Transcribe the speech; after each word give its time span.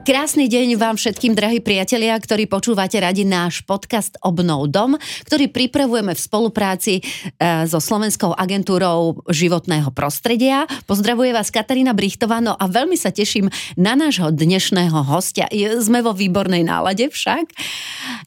Krásny 0.00 0.48
deň 0.48 0.80
vám 0.80 0.96
všetkým, 0.96 1.36
drahí 1.36 1.60
priatelia, 1.60 2.16
ktorí 2.16 2.48
počúvate 2.48 2.96
radi 2.96 3.28
náš 3.28 3.60
podcast 3.68 4.16
Obnov 4.24 4.72
dom, 4.72 4.96
ktorý 5.28 5.52
pripravujeme 5.52 6.16
v 6.16 6.20
spolupráci 6.24 6.94
e, 6.98 7.02
so 7.68 7.84
Slovenskou 7.84 8.32
agentúrou 8.32 9.20
životného 9.28 9.92
prostredia. 9.92 10.64
Pozdravuje 10.88 11.36
vás 11.36 11.52
Katarína 11.52 11.92
Brichtová, 11.92 12.40
no 12.40 12.56
a 12.56 12.64
veľmi 12.64 12.96
sa 12.96 13.12
teším 13.12 13.52
na 13.76 13.92
nášho 13.92 14.32
dnešného 14.32 15.04
hostia. 15.04 15.44
Sme 15.84 16.00
vo 16.00 16.16
výbornej 16.16 16.64
nálade 16.64 17.12
však. 17.12 17.52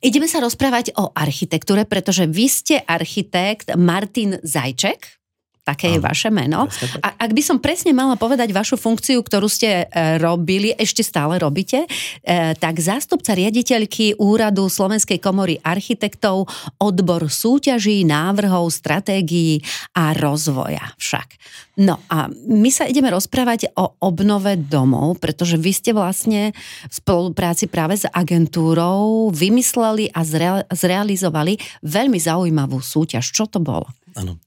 Ideme 0.05 0.29
sa 0.29 0.45
rozprávať 0.45 0.93
o 0.93 1.09
architektúre, 1.09 1.89
pretože 1.89 2.29
vy 2.29 2.45
ste 2.53 2.75
architekt 2.85 3.73
Martin 3.73 4.37
Zajček 4.45 5.22
také 5.63 5.95
je 5.95 5.99
vaše 6.03 6.27
meno. 6.27 6.67
A 6.99 7.07
ak 7.15 7.31
by 7.31 7.41
som 7.43 7.57
presne 7.63 7.95
mala 7.95 8.19
povedať 8.19 8.51
vašu 8.51 8.75
funkciu, 8.75 9.23
ktorú 9.23 9.47
ste 9.47 9.87
e, 9.87 10.19
robili, 10.19 10.75
ešte 10.75 11.01
stále 11.01 11.39
robíte, 11.39 11.87
e, 11.87 12.51
tak 12.59 12.83
zástupca 12.83 13.31
riaditeľky 13.31 14.19
Úradu 14.19 14.67
Slovenskej 14.67 15.23
komory 15.23 15.57
architektov, 15.63 16.51
odbor 16.83 17.31
súťaží, 17.31 18.03
návrhov, 18.03 18.67
stratégií 18.75 19.63
a 19.95 20.11
rozvoja 20.11 20.83
však. 20.99 21.39
No 21.73 21.97
a 22.11 22.29
my 22.29 22.69
sa 22.69 22.85
ideme 22.85 23.09
rozprávať 23.09 23.73
o 23.73 23.97
obnove 24.03 24.53
domov, 24.59 25.17
pretože 25.17 25.57
vy 25.57 25.71
ste 25.73 25.91
vlastne 25.95 26.53
v 26.85 26.93
spolupráci 26.93 27.65
práve 27.65 27.97
s 27.97 28.05
agentúrou 28.05 29.33
vymysleli 29.33 30.13
a 30.13 30.21
zrealizovali 30.69 31.57
veľmi 31.81 32.19
zaujímavú 32.21 32.77
súťaž. 32.77 33.25
Čo 33.33 33.49
to 33.49 33.57
bolo? 33.57 33.89
Áno. 34.13 34.37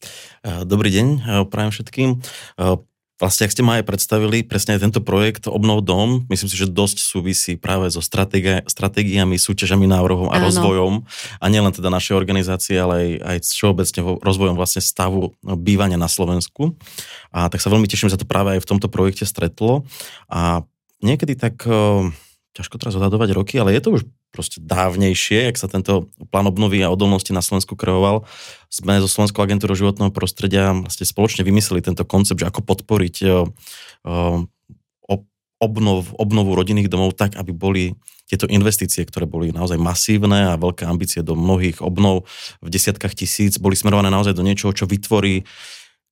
E, 0.43 0.63
dobrý 0.63 0.91
deň, 0.95 1.07
e, 1.07 1.21
prajem 1.51 1.71
všetkým. 1.75 2.09
E, 2.15 2.19
vlastne, 3.17 3.49
ak 3.49 3.55
ste 3.57 3.65
ma 3.65 3.81
aj 3.81 3.89
predstavili, 3.89 4.45
presne 4.45 4.77
aj 4.77 4.87
tento 4.87 5.01
projekt 5.01 5.49
Obnov 5.49 5.83
dom, 5.83 6.29
myslím 6.29 6.49
si, 6.53 6.57
že 6.57 6.69
dosť 6.69 6.99
súvisí 7.01 7.53
práve 7.57 7.89
so 7.89 8.05
stratégi- 8.05 8.63
stratégiami, 8.69 9.41
súťažami, 9.41 9.89
návrhom 9.89 10.29
a 10.31 10.37
Áno. 10.37 10.53
rozvojom. 10.53 10.95
A 11.41 11.45
nielen 11.49 11.73
teda 11.73 11.89
našej 11.89 12.15
organizácie, 12.15 12.77
ale 12.77 12.95
aj, 12.95 13.11
aj 13.25 13.39
všeobecne 13.49 14.01
rozvojom 14.21 14.55
vlastne 14.55 14.85
stavu 14.85 15.33
bývania 15.43 15.97
na 15.97 16.07
Slovensku. 16.07 16.77
A 17.33 17.49
tak 17.49 17.65
sa 17.65 17.73
veľmi 17.73 17.89
teším, 17.89 18.13
že 18.13 18.17
sa 18.17 18.23
to 18.23 18.29
práve 18.29 18.57
aj 18.57 18.61
v 18.63 18.69
tomto 18.69 18.93
projekte 18.93 19.25
stretlo. 19.25 19.89
A 20.29 20.63
niekedy 21.01 21.35
tak 21.35 21.65
ťažko 22.57 22.81
teraz 22.81 22.97
odhadovať 22.97 23.37
roky, 23.37 23.61
ale 23.61 23.77
je 23.77 23.83
to 23.85 23.91
už 24.01 24.03
proste 24.33 24.65
dávnejšie, 24.65 25.53
ak 25.53 25.61
sa 25.61 25.69
tento 25.69 26.09
plán 26.33 26.49
obnovy 26.49 26.81
a 26.81 26.93
odolnosti 26.93 27.31
na 27.37 27.45
Slovensku 27.45 27.77
kreoval. 27.77 28.25
Sme 28.73 29.01
zo 29.05 29.09
Slovenskou 29.09 29.45
agentúrou 29.45 29.77
životného 29.77 30.09
prostredia 30.13 30.73
vlastne 30.73 31.05
spoločne 31.05 31.45
vymysleli 31.45 31.85
tento 31.85 32.03
koncept, 32.09 32.41
že 32.41 32.49
ako 32.49 32.65
podporiť 32.65 33.17
eh, 33.25 33.45
eh, 34.09 34.39
obnov, 35.57 36.13
obnovu 36.21 36.53
rodinných 36.53 36.93
domov 36.93 37.17
tak, 37.17 37.37
aby 37.37 37.53
boli 37.53 37.85
tieto 38.27 38.51
investície, 38.51 39.07
ktoré 39.07 39.25
boli 39.25 39.55
naozaj 39.55 39.79
masívne 39.79 40.51
a 40.51 40.59
veľké 40.59 40.83
ambície 40.85 41.23
do 41.23 41.39
mnohých 41.39 41.79
obnov 41.81 42.27
v 42.59 42.69
desiatkách 42.69 43.15
tisíc, 43.15 43.57
boli 43.57 43.79
smerované 43.79 44.11
naozaj 44.11 44.35
do 44.35 44.43
niečoho, 44.43 44.75
čo 44.75 44.85
vytvorí 44.85 45.47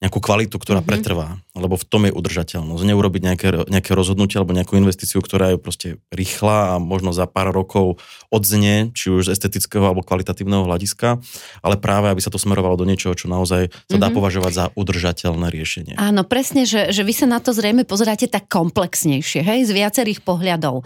nejakú 0.05 0.21
kvalitu, 0.21 0.61
ktorá 0.61 0.85
mm-hmm. 0.85 1.01
pretrvá, 1.01 1.41
lebo 1.57 1.81
v 1.81 1.85
tom 1.89 2.05
je 2.05 2.13
udržateľnosť. 2.13 2.83
Neurobiť 2.85 3.23
nejaké, 3.25 3.49
nejaké 3.73 3.97
rozhodnutie 3.97 4.37
alebo 4.37 4.53
nejakú 4.53 4.77
investíciu, 4.77 5.25
ktorá 5.25 5.57
je 5.57 5.59
proste 5.59 5.89
rýchla 6.13 6.77
a 6.77 6.83
možno 6.83 7.17
za 7.17 7.25
pár 7.25 7.57
rokov 7.57 7.97
odznie, 8.29 8.93
či 8.93 9.09
už 9.09 9.33
z 9.33 9.33
estetického 9.33 9.89
alebo 9.89 10.05
kvalitatívneho 10.05 10.69
hľadiska, 10.69 11.25
ale 11.65 11.81
práve, 11.81 12.13
aby 12.13 12.21
sa 12.21 12.29
to 12.29 12.37
smerovalo 12.37 12.77
do 12.77 12.85
niečoho, 12.85 13.17
čo 13.17 13.33
naozaj 13.33 13.73
sa 13.73 13.97
dá 13.97 14.13
mm-hmm. 14.13 14.17
považovať 14.21 14.53
za 14.53 14.65
udržateľné 14.77 15.49
riešenie. 15.49 15.95
Áno, 15.97 16.29
presne, 16.29 16.69
že, 16.69 16.93
že 16.93 17.01
vy 17.01 17.17
sa 17.17 17.25
na 17.25 17.41
to 17.41 17.57
zrejme 17.57 17.89
pozeráte 17.89 18.29
tak 18.29 18.53
komplexnejšie, 18.53 19.41
hej, 19.41 19.65
z 19.65 19.73
viacerých 19.73 20.21
pohľadov. 20.21 20.85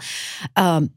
Um, 0.55 0.87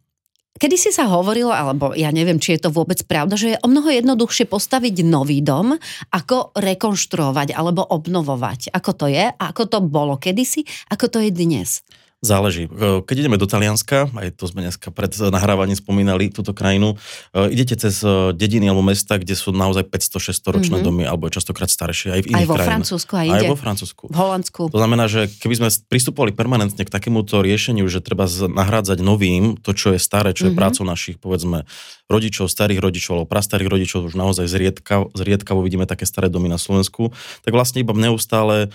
Kedy 0.63 0.79
si 0.79 0.95
sa 0.95 1.11
hovorilo, 1.11 1.51
alebo 1.51 1.91
ja 1.91 2.15
neviem, 2.15 2.39
či 2.39 2.55
je 2.55 2.63
to 2.63 2.71
vôbec 2.71 3.03
pravda, 3.11 3.35
že 3.35 3.59
je 3.59 3.63
o 3.67 3.67
mnoho 3.67 3.91
jednoduchšie 3.99 4.47
postaviť 4.47 5.03
nový 5.03 5.43
dom, 5.43 5.75
ako 6.15 6.55
rekonštruovať 6.55 7.51
alebo 7.51 7.83
obnovovať. 7.83 8.71
Ako 8.71 8.95
to 8.95 9.11
je, 9.11 9.27
ako 9.27 9.67
to 9.67 9.83
bolo 9.83 10.15
kedysi, 10.23 10.63
ako 10.87 11.11
to 11.11 11.19
je 11.19 11.35
dnes. 11.35 11.83
Záleží. 12.23 12.71
E, 12.71 13.03
keď 13.03 13.27
ideme 13.27 13.35
do 13.35 13.51
Talianska, 13.51 14.07
aj 14.15 14.39
to 14.39 14.47
sme 14.47 14.63
dneska 14.63 14.95
pred 14.95 15.11
nahrávaním 15.11 15.75
spomínali 15.75 16.31
túto 16.31 16.55
krajinu, 16.55 16.95
e, 17.35 17.51
idete 17.51 17.75
cez 17.75 17.99
e, 17.99 18.31
dediny 18.31 18.71
alebo 18.71 18.79
mesta, 18.79 19.19
kde 19.19 19.35
sú 19.35 19.51
naozaj 19.51 19.91
500-600 19.91 20.55
ročné 20.55 20.77
mm-hmm. 20.79 20.87
domy, 20.87 21.03
alebo 21.03 21.27
častokrát 21.27 21.67
staršie, 21.67 22.15
aj 22.15 22.21
v 22.23 22.27
iných 22.31 22.39
Aj 22.39 22.47
vo 22.47 22.55
krajinách. 22.55 22.71
Francúzsku 22.79 23.13
aj, 23.19 23.27
aj 23.27 23.43
vo 23.51 23.59
Francúzsku. 23.59 24.03
V 24.07 24.15
Holandsku. 24.15 24.63
To 24.71 24.79
znamená, 24.79 25.11
že 25.11 25.27
keby 25.43 25.67
sme 25.67 25.69
pristupovali 25.91 26.31
permanentne 26.31 26.87
k 26.87 26.95
takémuto 26.95 27.43
riešeniu, 27.43 27.91
že 27.91 27.99
treba 27.99 28.31
nahrádzať 28.31 29.03
novým 29.03 29.59
to, 29.59 29.75
čo 29.75 29.91
je 29.91 29.99
staré, 29.99 30.31
čo 30.31 30.47
je 30.47 30.55
mm-hmm. 30.55 30.63
prácou 30.63 30.87
našich, 30.87 31.19
povedzme, 31.19 31.67
rodičov, 32.07 32.47
starých 32.47 32.87
rodičov 32.87 33.19
alebo 33.19 33.35
prastarých 33.35 33.67
rodičov, 33.67 34.07
už 34.07 34.15
naozaj 34.15 34.47
zriedka, 34.47 35.11
zriedkavo 35.11 35.59
vidíme 35.59 35.91
také 35.91 36.07
staré 36.07 36.31
domy 36.31 36.47
na 36.47 36.63
Slovensku, 36.63 37.11
tak 37.43 37.51
vlastne 37.51 37.83
iba 37.83 37.91
neustále 37.99 38.71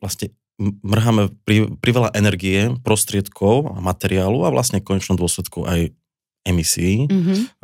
vlastne 0.00 0.32
mrháme 0.60 1.32
pri, 1.44 1.68
pri 1.76 1.90
veľa 1.92 2.10
energie, 2.16 2.72
prostriedkov 2.80 3.76
a 3.76 3.78
materiálu 3.80 4.48
a 4.48 4.52
vlastne 4.52 4.80
konečnom 4.80 5.20
dôsledku 5.20 5.68
aj 5.68 5.92
emisí 6.46 7.10
mm-hmm. 7.10 7.58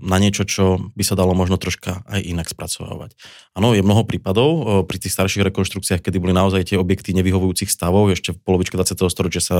na 0.00 0.16
niečo, 0.16 0.48
čo 0.48 0.80
by 0.96 1.04
sa 1.04 1.12
dalo 1.12 1.36
možno 1.36 1.60
troška 1.60 2.00
aj 2.08 2.20
inak 2.24 2.48
spracovávať. 2.48 3.12
Áno, 3.52 3.76
je 3.76 3.84
mnoho 3.84 4.08
prípadov 4.08 4.64
pri 4.88 4.96
tých 4.96 5.12
starších 5.12 5.44
rekonštrukciách, 5.52 6.00
kedy 6.00 6.16
boli 6.16 6.32
naozaj 6.32 6.72
tie 6.72 6.80
objekty 6.80 7.12
nevyhovujúcich 7.12 7.68
stavov, 7.68 8.08
ešte 8.08 8.32
v 8.32 8.40
polovičke 8.40 8.74
20. 8.80 9.04
storočia 9.12 9.44
sa 9.44 9.56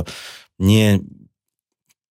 nie 0.57 1.05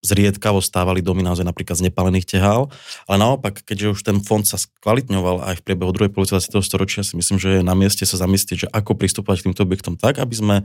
zriedkavo 0.02 0.58
stávali 0.58 0.98
domy 0.98 1.22
naozaj 1.22 1.46
napríklad 1.46 1.78
z 1.78 1.86
nepalených 1.86 2.26
tehál, 2.26 2.68
ale 3.06 3.16
naopak, 3.22 3.62
keďže 3.62 3.86
už 3.94 4.00
ten 4.02 4.18
fond 4.18 4.42
sa 4.42 4.58
skvalitňoval 4.58 5.46
aj 5.46 5.62
v 5.62 5.64
priebehu 5.64 5.94
druhej 5.94 6.10
polovice 6.10 6.42
20. 6.42 6.58
storočia, 6.58 7.06
si 7.06 7.14
myslím, 7.14 7.38
že 7.38 7.48
je 7.58 7.60
na 7.62 7.78
mieste 7.78 8.02
sa 8.02 8.18
zamyslieť, 8.18 8.66
že 8.66 8.68
ako 8.74 8.98
pristupovať 8.98 9.38
k 9.40 9.46
týmto 9.48 9.62
objektom 9.62 9.94
tak, 9.94 10.18
aby 10.18 10.34
sme 10.34 10.56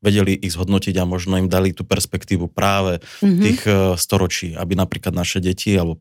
vedeli 0.00 0.32
ich 0.40 0.56
zhodnotiť 0.56 0.96
a 0.96 1.04
možno 1.04 1.36
im 1.36 1.52
dali 1.52 1.76
tú 1.76 1.84
perspektívu 1.84 2.48
práve 2.48 3.04
mm-hmm. 3.20 3.44
tých 3.44 3.60
eh, 3.68 3.76
storočí, 4.00 4.56
aby 4.56 4.72
napríklad 4.72 5.12
naše 5.12 5.44
deti 5.44 5.76
alebo 5.76 6.00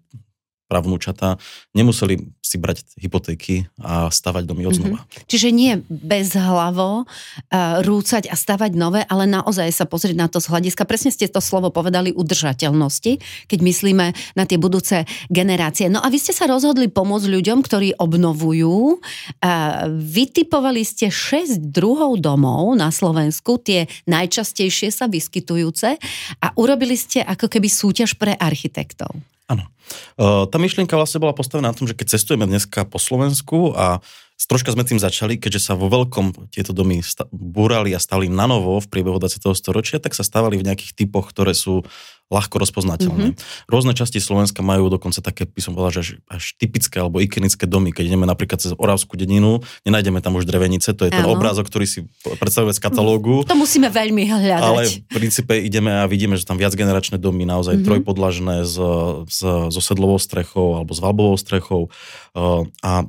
pravnúčata 0.65 1.37
nemuseli 1.77 2.17
si 2.41 2.57
brať 2.57 2.85
hypotéky 2.97 3.69
a 3.81 4.09
stavať 4.09 4.45
domy 4.45 4.69
od 4.69 4.77
znova. 4.77 4.99
Mm-hmm. 5.01 5.25
Čiže 5.29 5.49
nie 5.49 5.81
bez 5.89 6.37
hlavo 6.37 7.05
uh, 7.05 7.81
rúcať 7.81 8.29
a 8.29 8.35
stavať 8.37 8.71
nové, 8.77 9.01
ale 9.05 9.25
naozaj 9.25 9.69
sa 9.73 9.85
pozrieť 9.89 10.17
na 10.17 10.29
to 10.29 10.37
z 10.37 10.49
hľadiska, 10.53 10.85
presne 10.85 11.09
ste 11.09 11.25
to 11.29 11.41
slovo 11.41 11.73
povedali, 11.73 12.13
udržateľnosti, 12.13 13.17
keď 13.49 13.59
myslíme 13.61 14.05
na 14.37 14.43
tie 14.45 14.61
budúce 14.61 15.09
generácie. 15.29 15.89
No 15.89 16.01
a 16.01 16.07
vy 16.09 16.21
ste 16.21 16.33
sa 16.33 16.45
rozhodli 16.45 16.89
pomôcť 16.89 17.27
ľuďom, 17.29 17.59
ktorí 17.65 17.97
obnovujú. 17.97 19.01
Uh, 19.41 19.89
vytipovali 19.89 20.85
ste 20.85 21.09
6 21.09 21.73
druhov 21.73 22.21
domov 22.21 22.73
na 22.77 22.93
Slovensku, 22.93 23.57
tie 23.61 23.89
najčastejšie 24.05 24.93
sa 24.93 25.09
vyskytujúce 25.09 25.97
a 26.41 26.47
urobili 26.57 26.93
ste 26.93 27.25
ako 27.25 27.49
keby 27.49 27.67
súťaž 27.67 28.15
pre 28.15 28.37
architektov. 28.37 29.34
Áno. 29.45 29.69
Tá 30.17 30.57
myšlienka 30.57 30.97
vlastne 30.97 31.21
bola 31.21 31.37
postavená 31.37 31.69
na 31.69 31.77
tom, 31.77 31.85
že 31.85 31.93
keď 31.93 32.17
cestujeme 32.17 32.49
dneska 32.49 32.81
po 32.89 32.97
Slovensku 32.97 33.77
a 33.77 34.01
troška 34.45 34.73
sme 34.73 34.83
tým 34.83 34.97
začali, 34.97 35.37
keďže 35.37 35.71
sa 35.71 35.73
vo 35.77 35.87
veľkom 35.87 36.49
tieto 36.49 36.73
domy 36.73 36.99
sta- 37.05 37.29
búrali 37.29 37.93
a 37.93 38.01
stali 38.01 38.27
na 38.27 38.49
novo 38.49 38.77
v 38.81 38.89
priebehu 38.89 39.21
20. 39.21 39.53
storočia, 39.53 40.01
tak 40.01 40.17
sa 40.17 40.25
stavali 40.25 40.57
v 40.59 40.65
nejakých 40.65 40.97
typoch, 40.97 41.29
ktoré 41.29 41.53
sú 41.53 41.85
ľahko 42.25 42.57
rozpoznateľné. 42.57 43.37
Mm-hmm. 43.37 43.69
Rôzne 43.69 43.93
časti 43.93 44.17
Slovenska 44.17 44.65
majú 44.65 44.89
dokonca 44.89 45.21
také, 45.21 45.45
by 45.45 45.61
som 45.61 45.77
povedal, 45.77 46.01
že 46.01 46.01
až, 46.01 46.09
až 46.25 46.43
typické 46.57 46.97
alebo 46.97 47.21
ikonické 47.21 47.69
domy. 47.69 47.93
Keď 47.93 48.09
ideme 48.09 48.25
napríklad 48.25 48.57
cez 48.57 48.73
Oravskú 48.73 49.13
dedinu, 49.13 49.61
nenájdeme 49.85 50.25
tam 50.25 50.33
už 50.33 50.49
drevenice, 50.49 50.97
to 50.97 51.05
je 51.05 51.13
ten 51.13 51.21
ano. 51.21 51.37
obrázok, 51.37 51.69
ktorý 51.69 51.85
si 51.85 52.09
predstavuje 52.41 52.73
z 52.73 52.81
katalógu. 52.81 53.45
To 53.45 53.53
musíme 53.53 53.93
veľmi 53.93 54.25
hľadať. 54.25 54.61
Ale 54.65 54.81
v 54.89 55.13
princípe 55.13 55.53
ideme 55.61 55.93
a 55.93 56.09
vidíme, 56.09 56.33
že 56.33 56.49
tam 56.49 56.57
viacgeneračné 56.57 57.21
domy, 57.21 57.45
naozaj 57.45 57.77
mm-hmm. 57.77 57.87
trojpodlažné 57.87 58.55
s, 58.65 58.75
s, 59.29 59.39
so 59.69 59.81
sedlovou 59.85 60.17
strechou 60.17 60.81
alebo 60.81 60.97
s 60.97 60.99
valbovou 60.99 61.37
strechou. 61.37 61.93
A 62.81 63.05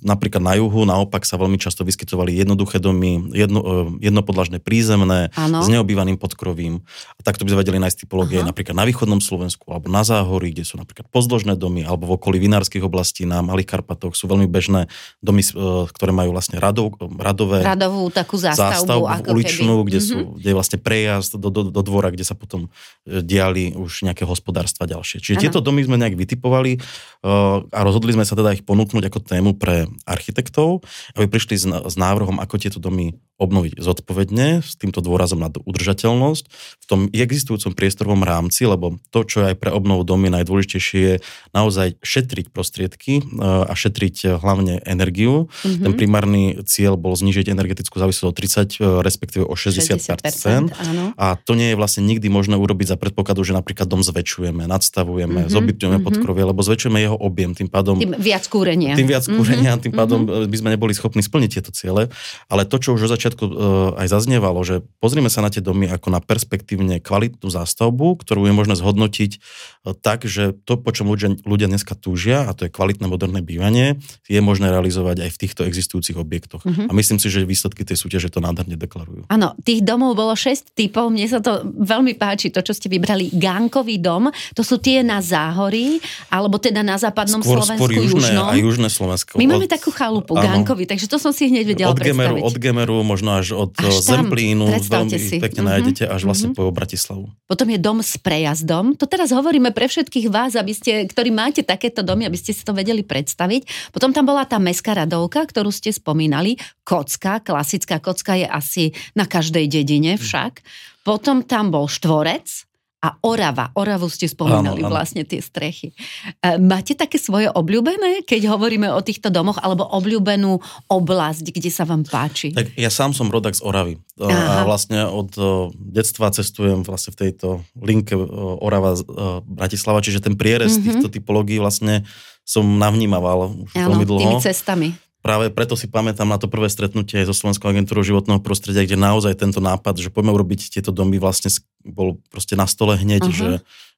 napríklad 0.00 0.40
na 0.40 0.54
juhu 0.56 0.86
naopak 0.86 1.26
sa 1.26 1.36
veľmi 1.36 1.58
často 1.58 1.82
vyskytovali 1.82 2.32
jednoduché 2.38 2.78
domy, 2.78 3.20
jedno, 3.34 3.90
jednopodlažné 3.98 4.62
prízemné, 4.62 5.28
ano. 5.34 5.60
s 5.60 5.68
neobývaným 5.68 6.16
podkrovím. 6.16 6.80
A 7.18 7.20
takto 7.26 7.42
by 7.42 7.52
sme 7.52 7.60
vedeli 7.66 7.82
nájsť 7.82 8.06
typológie 8.06 8.40
napríklad 8.52 8.76
na 8.76 8.84
východnom 8.84 9.24
Slovensku 9.24 9.72
alebo 9.72 9.88
na 9.88 10.04
Záhorí, 10.04 10.52
kde 10.52 10.68
sú 10.68 10.76
napríklad 10.76 11.08
pozdĺžné 11.08 11.56
domy 11.56 11.88
alebo 11.88 12.04
v 12.12 12.20
okolí 12.20 12.36
vinárskych 12.36 12.84
oblastí 12.84 13.24
na 13.24 13.40
Malých 13.40 13.72
Karpatoch 13.72 14.12
sú 14.12 14.28
veľmi 14.28 14.44
bežné 14.44 14.92
domy, 15.24 15.40
e, 15.40 15.88
ktoré 15.88 16.12
majú 16.12 16.36
vlastne 16.36 16.60
radov, 16.60 17.00
radové... 17.16 17.64
Radovú 17.64 18.12
takú 18.12 18.36
zástavbu. 18.36 18.84
zástavbu 18.84 19.04
ako 19.08 19.28
uličnú, 19.32 19.74
keby. 19.80 19.86
kde, 19.88 20.00
sú, 20.04 20.18
mm-hmm. 20.20 20.36
kde 20.36 20.48
je 20.52 20.56
vlastne 20.60 20.78
prejazd 20.78 21.32
do, 21.40 21.48
do, 21.48 21.72
do 21.72 21.80
dvora, 21.80 22.12
kde 22.12 22.28
sa 22.28 22.36
potom 22.36 22.68
e, 23.08 23.24
diali 23.24 23.72
už 23.72 24.04
nejaké 24.04 24.28
hospodárstva 24.28 24.84
ďalšie. 24.84 25.24
Čiže 25.24 25.40
ano. 25.40 25.44
tieto 25.48 25.60
domy 25.64 25.80
sme 25.88 25.96
nejak 25.96 26.18
vytipovali 26.18 26.76
uh, 26.76 27.64
a 27.70 27.80
rozhodli 27.86 28.12
sme 28.12 28.26
sa 28.26 28.36
teda 28.36 28.52
ich 28.52 28.66
ponúknuť 28.66 29.08
ako 29.08 29.18
tému 29.22 29.50
pre 29.56 29.88
architektov, 30.04 30.84
aby 31.16 31.30
prišli 31.30 31.54
s, 31.56 31.64
s 31.64 31.94
návrhom, 31.96 32.42
ako 32.42 32.54
tieto 32.60 32.78
domy 32.82 33.16
obnoviť 33.42 33.82
zodpovedne 33.82 34.62
s 34.62 34.78
týmto 34.78 35.02
dôrazom 35.02 35.42
na 35.42 35.50
udržateľnosť 35.50 36.44
v 36.78 36.84
tom 36.86 37.00
existujúcom 37.10 37.74
priestorovom 37.74 38.22
rámci, 38.22 38.70
lebo 38.70 39.02
to, 39.10 39.26
čo 39.26 39.42
je 39.42 39.46
aj 39.52 39.56
pre 39.58 39.70
obnovu 39.74 40.06
domy 40.06 40.30
najdôležitejšie, 40.30 41.00
je 41.02 41.14
naozaj 41.50 41.98
šetriť 41.98 42.54
prostriedky 42.54 43.18
e, 43.18 43.22
a 43.42 43.72
šetriť 43.74 44.16
e, 44.22 44.26
hlavne 44.38 44.78
energiu. 44.86 45.50
Mm-hmm. 45.50 45.82
Ten 45.82 45.92
primárny 45.98 46.42
cieľ 46.68 46.94
bol 46.94 47.18
znižiť 47.18 47.50
energetickú 47.50 47.98
závislosť 47.98 48.30
o 48.30 48.34
30, 48.34 48.78
e, 48.78 49.02
respektíve 49.02 49.42
o 49.42 49.54
60%. 49.58 50.22
60% 50.22 51.16
a 51.16 51.36
to 51.40 51.52
nie 51.56 51.72
je 51.72 51.76
vlastne 51.76 52.02
nikdy 52.04 52.28
možné 52.28 52.54
urobiť 52.60 52.94
za 52.94 52.96
predpokladu, 53.00 53.42
že 53.42 53.56
napríklad 53.56 53.88
dom 53.88 54.04
zväčšujeme, 54.04 54.68
nadstavujeme, 54.68 55.46
mm-hmm. 55.46 55.54
zobytujeme 55.54 55.98
mm-hmm. 55.98 56.06
podkrovie, 56.06 56.44
lebo 56.46 56.60
zväčšujeme 56.60 56.98
jeho 57.00 57.16
objem, 57.16 57.56
tým 57.56 57.68
pádom... 57.72 57.96
Tým 57.98 58.14
viac 58.20 58.44
kúrenia. 58.46 58.94
Tým 58.94 59.08
viac 59.08 59.24
kúrenia, 59.26 59.74
mm-hmm. 59.74 59.84
tým 59.88 59.94
pádom 59.94 60.20
mm-hmm. 60.28 60.50
by 60.52 60.56
sme 60.58 60.68
neboli 60.76 60.92
schopní 60.92 61.22
splniť 61.24 61.50
tieto 61.58 61.70
ciele. 61.72 62.12
Ale 62.52 62.68
to, 62.68 62.76
čo 62.76 62.92
už 62.92 63.08
od 63.08 63.12
začiatku 63.16 63.31
uh, 63.40 63.48
aj 63.96 64.08
zaznievalo, 64.12 64.60
že 64.66 64.84
pozrime 65.00 65.32
sa 65.32 65.40
na 65.40 65.48
tie 65.48 65.64
domy 65.64 65.88
ako 65.88 66.12
na 66.12 66.20
perspektívne 66.20 67.00
kvalitnú 67.00 67.48
zástavbu, 67.48 68.20
ktorú 68.20 68.44
je 68.48 68.54
možné 68.54 68.74
zhodnotiť 68.76 69.30
uh, 69.38 69.96
tak, 69.96 70.28
že 70.28 70.52
to, 70.66 70.76
po 70.76 70.90
čom 70.92 71.08
ľudia, 71.08 71.38
ľudia 71.46 71.68
dneska 71.70 71.96
túžia, 71.96 72.44
a 72.44 72.52
to 72.52 72.68
je 72.68 72.74
kvalitné 72.74 73.08
moderné 73.08 73.40
bývanie, 73.40 74.02
je 74.28 74.40
možné 74.42 74.68
realizovať 74.68 75.24
aj 75.24 75.30
v 75.32 75.40
týchto 75.40 75.62
existujúcich 75.64 76.16
objektoch. 76.18 76.62
Mm-hmm. 76.64 76.88
A 76.88 76.92
myslím 76.92 77.18
si, 77.22 77.32
že 77.32 77.46
výsledky 77.48 77.86
tej 77.86 77.96
súťaže 77.96 78.28
to 78.28 78.42
nádherne 78.42 78.76
deklarujú. 78.76 79.28
Áno, 79.30 79.54
tých 79.62 79.84
domov 79.84 80.16
bolo 80.18 80.34
6 80.34 80.74
typov, 80.74 81.12
mne 81.12 81.28
sa 81.30 81.38
to 81.38 81.62
veľmi 81.64 82.16
páči, 82.18 82.50
to, 82.50 82.60
čo 82.60 82.74
ste 82.74 82.90
vybrali. 82.90 83.30
Gánkový 83.32 84.00
dom, 84.02 84.28
to 84.52 84.62
sú 84.64 84.80
tie 84.82 85.00
na 85.00 85.22
Záhorí, 85.22 86.02
alebo 86.28 86.58
teda 86.58 86.80
na 86.82 86.96
západnom 86.98 87.40
skôr, 87.40 87.62
Slovensku, 87.62 87.84
skôr 87.86 87.90
južné, 87.94 88.32
južnom. 88.32 88.46
A 88.48 88.54
južné 88.58 88.88
Slovensko. 88.88 89.34
My 89.38 89.46
máme 89.46 89.66
takú 89.70 89.94
chalupu, 89.94 90.34
Gánkovi, 90.34 90.84
takže 90.88 91.06
to 91.06 91.16
som 91.20 91.30
si 91.30 91.48
hneď 91.52 91.64
vedela 91.64 91.90
od 91.92 92.00
Gemeru, 92.00 92.36
od 92.42 92.56
Gemeru, 92.56 92.96
možno 93.12 93.36
až 93.36 93.52
od 93.52 93.76
až 93.76 94.00
Zemplínu, 94.00 94.64
veľmi 94.88 95.18
si. 95.20 95.36
pekne 95.36 95.60
uh-huh. 95.60 95.72
nájdete, 95.76 96.08
až 96.08 96.24
vlastne 96.24 96.56
uh-huh. 96.56 96.72
po 96.72 96.72
Bratislavu. 96.72 97.28
Potom 97.44 97.68
je 97.68 97.76
dom 97.76 98.00
s 98.00 98.16
prejazdom. 98.16 98.96
To 98.96 99.04
teraz 99.04 99.28
hovoríme 99.36 99.76
pre 99.76 99.84
všetkých 99.92 100.32
vás, 100.32 100.56
aby 100.56 100.72
ste, 100.72 101.04
ktorí 101.04 101.28
máte 101.28 101.60
takéto 101.60 102.00
domy, 102.00 102.24
aby 102.24 102.40
ste 102.40 102.56
si 102.56 102.64
to 102.64 102.72
vedeli 102.72 103.04
predstaviť. 103.04 103.92
Potom 103.92 104.16
tam 104.16 104.24
bola 104.24 104.48
tá 104.48 104.56
mestská 104.56 104.96
radovka, 104.96 105.44
ktorú 105.44 105.68
ste 105.68 105.92
spomínali. 105.92 106.56
Kocka, 106.80 107.44
klasická 107.44 108.00
kocka 108.00 108.40
je 108.40 108.48
asi 108.48 108.84
na 109.12 109.28
každej 109.28 109.68
dedine 109.68 110.16
však. 110.16 110.64
Potom 111.04 111.44
tam 111.44 111.74
bol 111.74 111.90
štvorec, 111.90 112.71
a 113.02 113.18
Orava. 113.26 113.74
Oravu 113.74 114.06
ste 114.06 114.30
spomínali 114.30 114.86
áno, 114.86 114.88
áno. 114.88 114.94
vlastne 114.94 115.26
tie 115.26 115.42
strechy. 115.42 115.90
E, 116.38 116.54
máte 116.62 116.94
také 116.94 117.18
svoje 117.18 117.50
obľúbené, 117.50 118.22
keď 118.22 118.54
hovoríme 118.54 118.86
o 118.94 119.02
týchto 119.02 119.26
domoch, 119.26 119.58
alebo 119.58 119.82
obľúbenú 119.90 120.62
oblasť, 120.86 121.50
kde 121.50 121.70
sa 121.74 121.82
vám 121.82 122.06
páči? 122.06 122.54
Tak 122.54 122.78
ja 122.78 122.94
sám 122.94 123.10
som 123.10 123.26
rodak 123.26 123.58
z 123.58 123.66
Oravy. 123.66 123.98
E, 123.98 124.22
Aha. 124.22 124.62
A 124.62 124.68
vlastne 124.68 125.02
od 125.10 125.34
e, 125.34 125.74
detstva 125.74 126.30
cestujem 126.30 126.86
vlastne 126.86 127.10
v 127.10 127.18
tejto 127.26 127.66
linke 127.82 128.14
Orava 128.62 128.94
Bratislava, 129.42 129.98
čiže 129.98 130.22
ten 130.22 130.38
prierez 130.38 130.78
mm-hmm. 130.78 130.86
týchto 130.86 131.08
typológií 131.10 131.58
vlastne 131.58 132.06
som 132.46 132.62
navnímaval 132.78 133.66
už 133.66 133.70
Áno, 133.78 133.98
veľmi 133.98 134.06
dlho. 134.06 134.22
tými 134.22 134.38
cestami 134.42 134.88
práve 135.22 135.54
preto 135.54 135.78
si 135.78 135.86
pamätám 135.86 136.26
na 136.26 136.36
to 136.36 136.50
prvé 136.50 136.66
stretnutie 136.66 137.22
so 137.22 137.32
Slovenskou 137.32 137.70
agentúrou 137.70 138.02
životného 138.02 138.42
prostredia, 138.42 138.82
kde 138.82 138.98
naozaj 138.98 139.38
tento 139.38 139.62
nápad, 139.62 140.02
že 140.02 140.10
poďme 140.10 140.34
urobiť 140.34 140.68
tieto 140.68 140.90
domy, 140.90 141.22
vlastne 141.22 141.48
bol 141.86 142.18
proste 142.28 142.58
na 142.58 142.66
stole 142.66 142.98
hneď, 142.98 143.30
uh-huh. 143.30 143.32
že, 143.32 143.50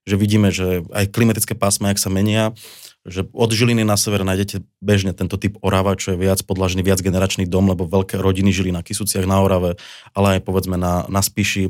že 0.04 0.14
vidíme, 0.20 0.52
že 0.52 0.84
aj 0.92 1.10
klimatické 1.10 1.56
pásma, 1.56 1.90
jak 1.90 1.98
sa 1.98 2.12
menia, 2.12 2.52
že 3.04 3.28
od 3.36 3.52
Žiliny 3.52 3.84
na 3.84 4.00
sever 4.00 4.24
nájdete 4.24 4.64
bežne 4.80 5.12
tento 5.12 5.36
typ 5.36 5.60
Orava, 5.60 5.92
čo 5.92 6.16
je 6.16 6.20
viac 6.24 6.40
podlažený, 6.40 6.80
viac 6.80 7.04
generačný 7.04 7.44
dom, 7.44 7.68
lebo 7.68 7.84
veľké 7.84 8.16
rodiny 8.16 8.48
žili 8.48 8.72
na 8.72 8.80
Kisúciach 8.80 9.28
na 9.28 9.44
Orave, 9.44 9.76
ale 10.16 10.40
aj 10.40 10.40
povedzme 10.48 10.80
na, 10.80 11.04
na 11.12 11.20
Spiši 11.20 11.68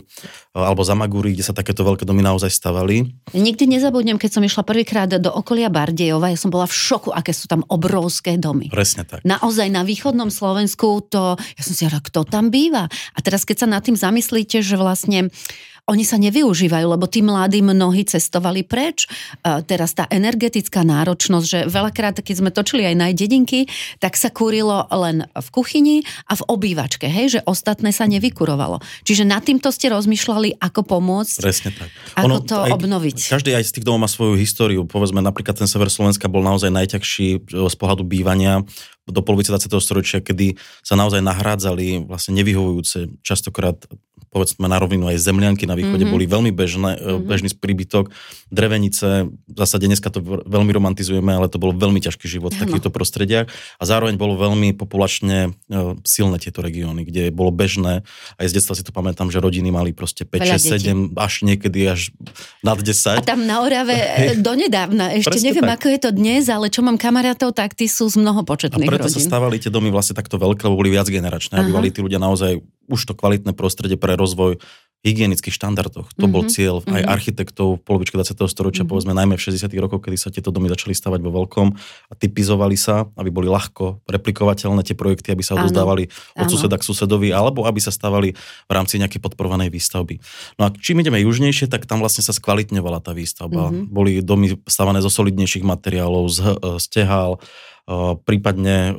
alebo 0.55 0.87
za 0.87 0.95
Magúri, 0.95 1.35
kde 1.35 1.43
sa 1.43 1.51
takéto 1.51 1.83
veľké 1.83 2.07
domy 2.07 2.23
naozaj 2.23 2.55
stavali. 2.55 3.11
Nikdy 3.35 3.67
nezabudnem, 3.67 4.15
keď 4.15 4.39
som 4.39 4.47
išla 4.47 4.63
prvýkrát 4.63 5.11
do 5.11 5.35
okolia 5.35 5.67
Bardejova, 5.75 6.31
ja 6.31 6.39
som 6.39 6.55
bola 6.55 6.71
v 6.71 6.75
šoku, 6.79 7.11
aké 7.11 7.35
sú 7.35 7.51
tam 7.51 7.67
obrovské 7.67 8.39
domy. 8.39 8.71
Presne 8.71 9.03
tak. 9.03 9.27
Naozaj 9.27 9.67
na 9.75 9.83
východnom 9.83 10.31
Slovensku 10.31 11.03
to, 11.11 11.35
ja 11.35 11.63
som 11.67 11.75
si 11.75 11.83
hovorila, 11.83 12.07
kto 12.07 12.21
tam 12.31 12.55
býva? 12.55 12.87
A 12.87 13.19
teraz 13.19 13.43
keď 13.43 13.67
sa 13.67 13.69
nad 13.69 13.83
tým 13.83 13.99
zamyslíte, 13.99 14.63
že 14.63 14.79
vlastne 14.79 15.35
oni 15.85 16.05
sa 16.05 16.17
nevyužívajú, 16.17 16.87
lebo 16.97 17.05
tí 17.05 17.21
mladí 17.21 17.61
mnohí 17.61 18.09
cestovali 18.09 18.65
preč. 18.65 19.05
E, 19.05 19.61
teraz 19.69 19.93
tá 19.93 20.09
energetická 20.09 20.81
náročnosť, 20.81 21.47
že 21.47 21.61
veľakrát, 21.69 22.25
keď 22.25 22.35
sme 22.41 22.51
točili 22.51 22.89
aj 22.89 22.97
na 22.97 23.13
dedinky, 23.13 23.69
tak 24.01 24.17
sa 24.17 24.33
kúrilo 24.33 24.89
len 24.89 25.29
v 25.29 25.49
kuchyni 25.53 25.97
a 26.25 26.41
v 26.41 26.43
obývačke, 26.49 27.05
hej, 27.05 27.39
že 27.39 27.41
ostatné 27.45 27.93
sa 27.93 28.09
nevykurovalo. 28.09 28.81
Čiže 29.05 29.29
nad 29.29 29.45
týmto 29.45 29.69
ste 29.69 29.93
rozmýšľali, 29.93 30.57
ako 30.57 30.81
pomôcť, 30.89 31.37
Presne 31.45 31.71
tak. 31.77 31.93
ako 32.17 32.25
ono, 32.25 32.37
to 32.41 32.57
aj, 32.65 32.71
obnoviť. 32.81 33.17
Každý 33.29 33.53
aj 33.53 33.65
z 33.69 33.73
tých 33.77 33.85
domov 33.85 34.09
má 34.09 34.09
svoju 34.09 34.41
históriu. 34.41 34.89
Povedzme, 34.89 35.21
napríklad 35.21 35.61
ten 35.61 35.69
sever 35.69 35.93
Slovenska 35.93 36.33
bol 36.33 36.41
naozaj 36.41 36.73
najťažší 36.73 37.29
e, 37.45 37.69
z 37.69 37.77
pohľadu 37.77 38.09
bývania 38.09 38.65
do 39.05 39.21
polovice 39.21 39.53
20. 39.53 39.69
storočia, 39.85 40.25
kedy 40.25 40.57
sa 40.81 40.97
naozaj 40.97 41.21
nahrádzali 41.21 42.09
vlastne 42.09 42.41
nevyhovujúce, 42.41 43.21
častokrát 43.21 43.77
povedzme 44.35 44.67
na 44.67 44.83
rovinu 44.83 45.07
aj 45.07 45.23
zemlianky 45.23 45.71
na 45.71 45.79
východe 45.79 46.03
mm-hmm. 46.03 46.11
boli 46.11 46.27
veľmi 46.27 46.51
bežné, 46.51 46.91
mm-hmm. 46.99 47.23
bežný 47.31 47.49
príbytok. 47.55 48.11
Drevenice, 48.51 49.31
v 49.31 49.57
zásade 49.57 49.87
dneska 49.87 50.11
to 50.11 50.19
veľmi 50.27 50.75
romantizujeme, 50.75 51.31
ale 51.31 51.47
to 51.47 51.63
bol 51.63 51.71
veľmi 51.71 52.03
ťažký 52.03 52.27
život 52.27 52.51
v 52.51 52.67
takýchto 52.67 52.91
prostrediach 52.91 53.47
a 53.79 53.83
zároveň 53.87 54.19
bolo 54.19 54.35
veľmi 54.35 54.75
populačne 54.75 55.55
e, 55.71 55.95
silné 56.03 56.43
tieto 56.43 56.67
regióny, 56.67 57.07
kde 57.07 57.31
bolo 57.31 57.55
bežné, 57.55 58.03
aj 58.43 58.47
z 58.51 58.53
detstva 58.59 58.75
si 58.75 58.83
to 58.83 58.91
pamätám, 58.91 59.31
že 59.31 59.39
rodiny 59.39 59.71
mali 59.71 59.95
proste 59.95 60.27
5, 60.27 61.15
6, 61.15 61.15
7, 61.15 61.15
až 61.15 61.47
niekedy 61.47 61.87
až 61.87 62.11
nad 62.67 62.75
10. 62.75 63.21
A 63.21 63.23
tam 63.23 63.47
na 63.47 63.63
Orave 63.63 63.95
e, 63.95 64.35
donedávna, 64.35 65.15
ešte 65.15 65.39
Presne 65.39 65.55
neviem, 65.55 65.71
tak. 65.71 65.79
ako 65.79 65.87
je 65.95 66.01
to 66.03 66.11
dnes, 66.11 66.43
ale 66.51 66.67
čo 66.73 66.83
mám 66.83 66.99
kamarátov, 66.99 67.55
tak 67.55 67.79
tí 67.79 67.87
sú 67.87 68.11
z 68.11 68.19
mnohopočetných 68.19 68.89
A 68.89 68.91
preto 68.91 69.07
rodín. 69.07 69.15
sa 69.15 69.21
stávali 69.23 69.63
tie 69.63 69.71
domy 69.71 69.95
vlastne 69.95 70.19
takto 70.19 70.41
veľké, 70.41 70.67
lebo 70.67 70.75
boli 70.81 70.91
viac 70.91 71.07
generačné, 71.07 71.61
aby 71.61 71.71
mali 71.71 71.95
tí 71.95 72.03
ľudia 72.03 72.19
naozaj 72.19 72.59
už 72.89 73.01
to 73.09 73.13
kvalitné 73.17 73.53
prostredie 73.57 73.97
pre 73.97 74.17
rozvoj 74.17 74.61
hygienických 75.05 75.53
štandardoch. 75.53 76.17
To 76.17 76.25
mm-hmm. 76.25 76.33
bol 76.33 76.43
mhm. 76.49 76.51
cieľ 76.51 76.75
aj 76.81 76.89
mm-hmm. 76.89 77.13
architektov 77.13 77.67
v 77.77 77.81
polovičke 77.85 78.17
20. 78.17 78.41
storočia, 78.49 78.83
mm-hmm. 78.83 78.91
povedzme 78.91 79.13
najmä 79.13 79.37
v 79.37 79.43
60. 79.53 79.69
rokoch, 79.77 80.01
kedy 80.01 80.17
sa 80.17 80.33
tieto 80.33 80.49
domy 80.49 80.73
začali 80.73 80.97
stavať 80.97 81.21
vo 81.21 81.31
veľkom 81.45 81.69
a 82.09 82.13
typizovali 82.17 82.75
sa, 82.81 83.05
aby 83.21 83.29
boli 83.29 83.53
ľahko 83.53 84.01
replikovateľné 84.09 84.81
tie 84.81 84.97
projekty, 84.97 85.37
aby 85.37 85.45
sa 85.45 85.61
odozdávali 85.61 86.09
od 86.41 86.49
suseda 86.49 86.81
k 86.81 86.89
susedovi, 86.89 87.37
alebo 87.37 87.69
aby 87.69 87.85
sa 87.85 87.93
stavali 87.93 88.33
v 88.65 88.73
rámci 88.73 88.97
nejakej 88.97 89.21
podporovanej 89.21 89.69
výstavby. 89.69 90.25
No 90.57 90.67
a 90.67 90.69
čím 90.73 91.05
ideme 91.05 91.21
južnejšie, 91.21 91.69
tak 91.69 91.85
tam 91.85 92.01
vlastne 92.01 92.25
sa 92.25 92.33
skvalitňovala 92.33 93.05
tá 93.05 93.13
výstavba. 93.13 93.69
Mm-hmm. 93.69 93.93
Boli 93.93 94.25
domy 94.25 94.57
stavané 94.65 95.05
zo 95.05 95.13
solidnejších 95.13 95.69
materiálov, 95.69 96.25
z, 96.33 96.39
z 96.81 96.85
tehál, 96.89 97.37
prípadne 98.25 98.97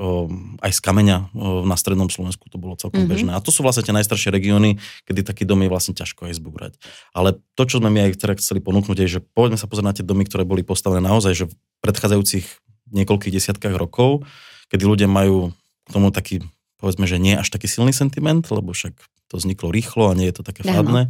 aj 0.61 0.71
z 0.77 0.79
kameňa 0.85 1.33
na 1.65 1.73
strednom 1.73 2.05
Slovensku 2.05 2.45
to 2.53 2.61
bolo 2.61 2.77
celkom 2.77 3.05
mm-hmm. 3.05 3.11
bežné. 3.11 3.31
A 3.33 3.41
to 3.41 3.49
sú 3.49 3.65
vlastne 3.65 3.81
tie 3.81 3.97
najstaršie 3.97 4.29
regióny, 4.29 4.77
kedy 5.09 5.25
taký 5.25 5.41
dom 5.41 5.57
je 5.65 5.73
vlastne 5.73 5.97
ťažko 5.97 6.29
aj 6.29 6.37
zbúrať. 6.37 6.73
Ale 7.09 7.41
to, 7.57 7.65
čo 7.65 7.81
sme 7.81 7.89
my 7.89 8.05
aj 8.05 8.21
teda 8.21 8.37
chceli 8.37 8.61
ponúknuť, 8.61 8.97
je, 9.01 9.17
že 9.17 9.25
poďme 9.25 9.57
sa 9.57 9.65
pozrieť 9.65 9.87
na 9.89 9.95
tie 9.97 10.05
domy, 10.05 10.29
ktoré 10.29 10.45
boli 10.45 10.61
postavené 10.61 11.01
naozaj, 11.01 11.33
že 11.33 11.45
v 11.49 11.53
predchádzajúcich 11.81 12.45
niekoľkých 12.93 13.33
desiatkách 13.33 13.73
rokov, 13.73 14.21
kedy 14.69 14.85
ľudia 14.85 15.09
majú 15.09 15.49
k 15.85 15.89
tomu 15.89 16.13
taký, 16.13 16.45
povedzme, 16.77 17.09
že 17.09 17.17
nie 17.17 17.33
až 17.33 17.49
taký 17.49 17.65
silný 17.65 17.89
sentiment, 17.89 18.45
lebo 18.53 18.69
však 18.69 18.93
to 19.33 19.41
vzniklo 19.41 19.73
rýchlo 19.73 20.13
a 20.13 20.17
nie 20.17 20.29
je 20.29 20.37
to 20.37 20.43
také 20.45 20.61
fádne, 20.61 21.09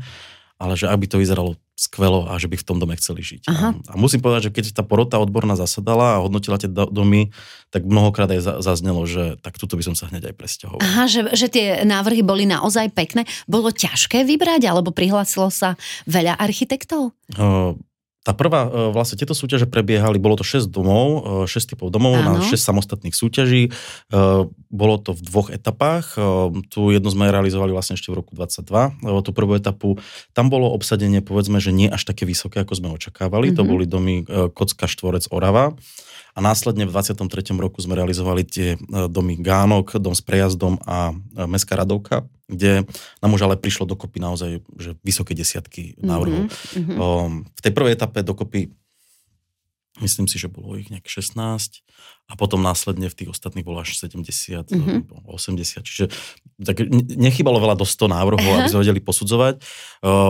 ale 0.56 0.80
že 0.80 0.88
aby 0.88 1.06
to 1.06 1.20
vyzeralo 1.20 1.60
skvelo 1.76 2.32
a 2.32 2.40
že 2.40 2.48
by 2.48 2.56
v 2.56 2.68
tom 2.68 2.80
dome 2.80 2.96
chceli 2.96 3.20
žiť. 3.20 3.52
Aha. 3.52 3.76
A 3.92 3.94
musím 4.00 4.24
povedať, 4.24 4.48
že 4.48 4.54
keď 4.56 4.66
tá 4.80 4.84
porota 4.88 5.20
odborná 5.20 5.60
zasadala 5.60 6.16
a 6.16 6.24
hodnotila 6.24 6.56
tie 6.56 6.72
domy, 6.72 7.36
tak 7.68 7.84
mnohokrát 7.84 8.32
aj 8.32 8.64
zaznelo, 8.64 9.04
že 9.04 9.36
tak 9.44 9.60
tuto 9.60 9.76
by 9.76 9.84
som 9.84 9.96
sa 9.96 10.08
hneď 10.08 10.32
aj 10.32 10.36
presťahoval. 10.40 10.80
Aha, 10.80 11.12
že, 11.12 11.28
že 11.36 11.52
tie 11.52 11.84
návrhy 11.84 12.24
boli 12.24 12.48
naozaj 12.48 12.96
pekné. 12.96 13.28
Bolo 13.44 13.76
ťažké 13.76 14.24
vybrať, 14.24 14.64
alebo 14.72 14.96
prihlásilo 14.96 15.52
sa 15.52 15.76
veľa 16.08 16.40
architektov? 16.40 17.12
Uh, 17.36 17.76
tá 18.26 18.34
prvá, 18.34 18.66
e, 18.66 18.70
vlastne 18.90 19.22
tieto 19.22 19.38
súťaže 19.38 19.70
prebiehali, 19.70 20.18
bolo 20.18 20.34
to 20.34 20.42
6 20.42 20.66
domov, 20.66 21.46
6 21.46 21.54
e, 21.54 21.78
typov 21.78 21.94
domov 21.94 22.18
Áno. 22.18 22.42
na 22.42 22.42
6 22.42 22.58
samostatných 22.58 23.14
súťaží. 23.14 23.70
E, 23.70 23.72
bolo 24.74 24.96
to 24.98 25.14
v 25.14 25.22
dvoch 25.22 25.54
etapách. 25.54 26.18
Tu 26.74 26.82
jednu 26.90 27.10
sme 27.14 27.30
realizovali 27.30 27.70
vlastne 27.70 27.94
ešte 27.94 28.10
v 28.10 28.26
roku 28.26 28.34
22, 28.34 29.06
lebo 29.06 29.22
tú 29.22 29.30
prvú 29.30 29.54
etapu, 29.54 30.02
tam 30.34 30.50
bolo 30.50 30.74
obsadenie, 30.74 31.22
povedzme, 31.22 31.62
že 31.62 31.70
nie 31.70 31.86
až 31.86 32.02
také 32.10 32.26
vysoké, 32.26 32.66
ako 32.66 32.74
sme 32.74 32.90
očakávali. 32.98 33.54
Mm-hmm. 33.54 33.60
To 33.62 33.64
mhm. 33.64 33.70
boli 33.70 33.86
domy 33.86 34.16
Kocka, 34.52 34.90
Štvorec, 34.90 35.30
Orava. 35.30 35.78
A 36.36 36.44
následne 36.44 36.84
v 36.84 36.92
23. 36.92 37.56
roku 37.56 37.80
sme 37.80 37.96
realizovali 37.96 38.44
tie 38.44 38.76
domy 39.08 39.40
Gánok, 39.40 40.02
dom 40.04 40.12
s 40.12 40.20
prejazdom 40.20 40.76
a 40.84 41.16
Mestská 41.48 41.80
radovka, 41.80 42.28
kde 42.46 42.86
nám 43.26 43.32
už 43.34 43.42
ale 43.50 43.56
prišlo 43.58 43.90
dokopy 43.90 44.22
naozaj 44.22 44.62
že 44.78 44.94
vysoké 45.02 45.34
desiatky 45.34 45.98
návrhov. 45.98 46.50
Mm-hmm. 46.50 46.98
v 47.58 47.62
tej 47.62 47.74
prvej 47.74 47.98
etape 47.98 48.22
dokopy 48.22 48.70
Myslím 50.04 50.28
si, 50.28 50.36
že 50.36 50.52
bolo 50.52 50.76
ich 50.76 50.92
nejak 50.92 51.08
16 51.08 51.40
a 52.28 52.34
potom 52.36 52.60
následne 52.60 53.08
v 53.08 53.16
tých 53.16 53.32
ostatných 53.32 53.64
bolo 53.64 53.80
až 53.80 53.96
70, 53.96 54.68
mm-hmm. 54.68 55.24
80. 55.24 55.88
Čiže 55.88 56.12
tak 56.60 56.84
nechybalo 57.16 57.64
veľa 57.64 57.80
do 57.80 57.88
100 57.88 58.12
návrhov, 58.12 58.44
aby 58.60 58.68
sme 58.68 58.84
vedeli 58.84 59.00
posudzovať. 59.00 59.64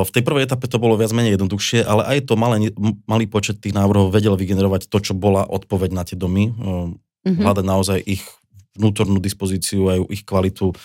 V 0.05 0.11
tej 0.13 0.21
prvej 0.21 0.45
etape 0.45 0.69
to 0.69 0.77
bolo 0.77 0.93
viac 1.01 1.09
menej 1.17 1.33
jednoduchšie, 1.33 1.81
ale 1.81 2.05
aj 2.05 2.29
to 2.29 2.37
malé, 2.37 2.69
malý 3.09 3.25
počet 3.25 3.57
tých 3.57 3.73
návrhov 3.73 4.13
vedel 4.13 4.37
vygenerovať 4.37 4.85
to, 4.85 5.01
čo 5.01 5.17
bola 5.17 5.49
odpoveď 5.49 5.89
na 5.97 6.05
tie 6.05 6.13
domy. 6.13 6.53
Mm-hmm. 6.53 7.41
Hľadať 7.41 7.65
naozaj 7.65 7.99
ich 8.05 8.21
vnútornú 8.77 9.17
dispozíciu, 9.17 9.89
aj 9.89 9.97
ich 10.13 10.21
kvalitu 10.29 10.77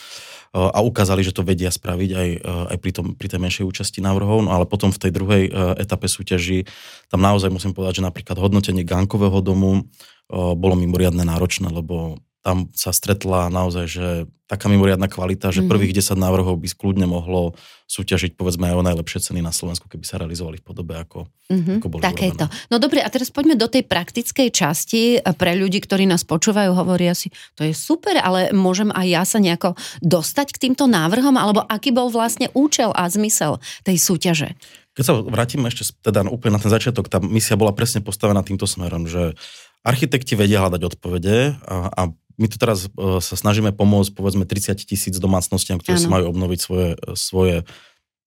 a 0.50 0.78
ukázali, 0.82 1.22
že 1.22 1.30
to 1.30 1.46
vedia 1.46 1.70
spraviť 1.70 2.10
aj, 2.10 2.28
aj 2.74 2.76
pri, 2.82 2.90
tom, 2.90 3.06
pri 3.14 3.30
tej 3.30 3.38
menšej 3.38 3.64
účasti 3.70 4.02
návrhov, 4.02 4.46
no 4.46 4.50
ale 4.50 4.66
potom 4.66 4.90
v 4.90 4.98
tej 4.98 5.12
druhej 5.14 5.42
etape 5.78 6.10
súťaži 6.10 6.66
tam 7.06 7.22
naozaj 7.22 7.54
musím 7.54 7.70
povedať, 7.70 8.02
že 8.02 8.06
napríklad 8.06 8.34
hodnotenie 8.34 8.82
Gankového 8.82 9.38
domu 9.46 9.86
bolo 10.34 10.74
mimoriadne 10.74 11.22
náročné, 11.22 11.70
lebo 11.70 12.18
tam 12.40 12.72
sa 12.72 12.88
stretla 12.90 13.52
naozaj, 13.52 13.84
že 13.84 14.06
taká 14.50 14.66
mimoriadná 14.66 15.06
kvalita, 15.06 15.54
že 15.54 15.62
mm-hmm. 15.62 15.70
prvých 15.70 15.94
10 16.02 16.18
návrhov 16.18 16.58
by 16.58 16.66
skľudne 16.66 17.06
mohlo 17.06 17.54
súťažiť 17.86 18.34
povedzme 18.34 18.66
aj 18.66 18.74
o 18.80 18.86
najlepšie 18.86 19.30
ceny 19.30 19.44
na 19.44 19.54
Slovensku, 19.54 19.86
keby 19.86 20.02
sa 20.02 20.18
realizovali 20.18 20.58
v 20.58 20.64
podobe, 20.64 20.98
ako, 20.98 21.28
mm-hmm. 21.52 21.76
ako 21.78 21.86
boli 21.86 22.02
Takéto. 22.02 22.50
No 22.72 22.82
dobre, 22.82 22.98
a 23.04 23.08
teraz 23.12 23.30
poďme 23.30 23.54
do 23.54 23.70
tej 23.70 23.86
praktickej 23.86 24.48
časti. 24.50 25.22
Pre 25.22 25.52
ľudí, 25.54 25.78
ktorí 25.78 26.08
nás 26.08 26.26
počúvajú, 26.26 26.74
hovoria 26.74 27.14
si, 27.14 27.30
to 27.54 27.62
je 27.62 27.70
super, 27.70 28.18
ale 28.18 28.50
môžem 28.50 28.90
aj 28.90 29.06
ja 29.06 29.22
sa 29.22 29.38
nejako 29.38 29.78
dostať 30.02 30.56
k 30.56 30.60
týmto 30.66 30.90
návrhom, 30.90 31.38
alebo 31.38 31.62
aký 31.70 31.94
bol 31.94 32.10
vlastne 32.10 32.50
účel 32.56 32.90
a 32.96 33.06
zmysel 33.06 33.62
tej 33.86 34.02
súťaže? 34.02 34.58
Keď 34.98 35.04
sa 35.06 35.14
vrátime 35.22 35.70
ešte 35.70 35.94
teda 36.02 36.26
úplne 36.26 36.58
na 36.58 36.62
ten 36.62 36.72
začiatok, 36.74 37.06
tá 37.06 37.22
misia 37.22 37.54
bola 37.54 37.70
presne 37.70 38.02
postavená 38.02 38.42
týmto 38.42 38.66
smerom, 38.66 39.06
že 39.06 39.38
architekti 39.86 40.34
vedia 40.34 40.60
hľadať 40.60 40.82
odpovede 40.82 41.56
a, 41.64 41.76
a 41.88 42.02
my 42.40 42.48
tu 42.48 42.56
teraz 42.56 42.88
uh, 42.88 43.20
sa 43.20 43.36
snažíme 43.36 43.76
pomôcť 43.76 44.16
povedzme 44.16 44.48
30 44.48 44.80
tisíc 44.88 45.14
domácnostiam, 45.20 45.76
ktoré 45.76 46.00
ano. 46.00 46.04
si 46.04 46.08
majú 46.08 46.24
obnoviť 46.32 46.58
svoje, 46.58 46.88
svoje 47.12 47.56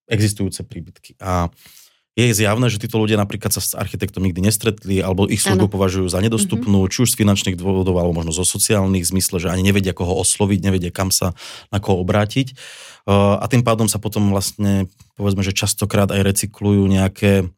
existujúce 0.06 0.62
príbytky. 0.62 1.18
A 1.18 1.50
je 2.14 2.30
zjavné, 2.30 2.70
že 2.70 2.78
títo 2.78 3.02
ľudia 3.02 3.18
napríklad 3.18 3.50
sa 3.50 3.58
s 3.58 3.74
architektom 3.74 4.22
nikdy 4.22 4.38
nestretli, 4.38 5.02
alebo 5.02 5.26
ich 5.26 5.42
službu 5.42 5.66
považujú 5.66 6.06
za 6.06 6.22
nedostupnú, 6.22 6.86
mm-hmm. 6.86 6.92
či 6.94 6.98
už 7.02 7.10
z 7.10 7.18
finančných 7.18 7.58
dôvodov, 7.58 7.98
alebo 7.98 8.14
možno 8.14 8.30
zo 8.30 8.46
sociálnych, 8.46 9.02
zmysle, 9.02 9.42
že 9.42 9.50
ani 9.50 9.66
nevedia, 9.66 9.90
koho 9.90 10.14
osloviť, 10.22 10.62
nevedia, 10.62 10.94
kam 10.94 11.10
sa, 11.10 11.34
na 11.74 11.82
koho 11.82 11.98
obrátiť. 11.98 12.54
Uh, 13.02 13.34
a 13.42 13.50
tým 13.50 13.66
pádom 13.66 13.90
sa 13.90 13.98
potom 13.98 14.30
vlastne, 14.30 14.86
povedzme, 15.18 15.42
že 15.42 15.58
častokrát 15.58 16.06
aj 16.14 16.22
recyklujú 16.22 16.86
nejaké 16.86 17.50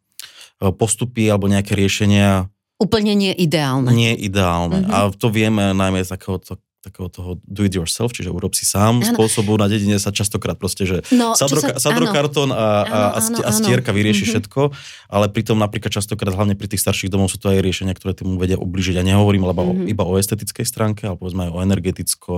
postupy 0.57 1.29
alebo 1.29 1.53
nejaké 1.53 1.77
riešenia, 1.77 2.49
Úplne 2.77 3.17
nie 3.17 3.33
ideálne. 3.33 3.89
Nie 3.89 4.13
ideálne. 4.13 4.85
Mm-hmm. 4.85 4.93
A 4.93 4.99
to 5.17 5.33
vieme 5.33 5.73
najmä 5.73 6.05
z 6.05 6.13
takého, 6.13 6.37
to, 6.37 6.61
takého 6.85 7.09
toho 7.09 7.41
do 7.49 7.65
it 7.65 7.73
yourself, 7.73 8.13
čiže 8.13 8.29
urob 8.29 8.53
si 8.53 8.69
sám 8.69 9.01
ano. 9.01 9.09
spôsobu 9.17 9.57
na 9.57 9.65
dedine 9.65 9.97
sa 9.97 10.13
častokrát 10.13 10.61
proste, 10.61 10.85
že 10.85 11.01
no, 11.09 11.33
sadro, 11.33 11.65
sa, 11.65 11.81
sadrokartón 11.81 12.53
a, 12.53 12.85
a, 12.85 12.99
a, 13.17 13.21
a 13.21 13.51
stierka 13.51 13.97
vyrieši 13.97 14.29
mm-hmm. 14.29 14.33
všetko, 14.53 14.61
ale 15.09 15.27
pritom 15.33 15.57
napríklad 15.57 15.89
častokrát 15.89 16.37
hlavne 16.37 16.53
pri 16.53 16.69
tých 16.69 16.85
starších 16.85 17.09
domov 17.09 17.33
sú 17.33 17.41
to 17.41 17.49
aj 17.49 17.65
riešenia, 17.65 17.97
ktoré 17.97 18.13
tomu 18.13 18.37
vedia 18.37 18.61
ubližiť. 18.61 19.01
A 19.01 19.09
nehovorím 19.09 19.49
lebo 19.49 19.73
mm-hmm. 19.73 19.89
iba 19.89 20.05
o 20.05 20.13
estetickej 20.21 20.69
stránke, 20.69 21.09
ale 21.09 21.17
povedzme 21.17 21.49
aj 21.49 21.53
o 21.57 21.59
energeticko, 21.65 22.33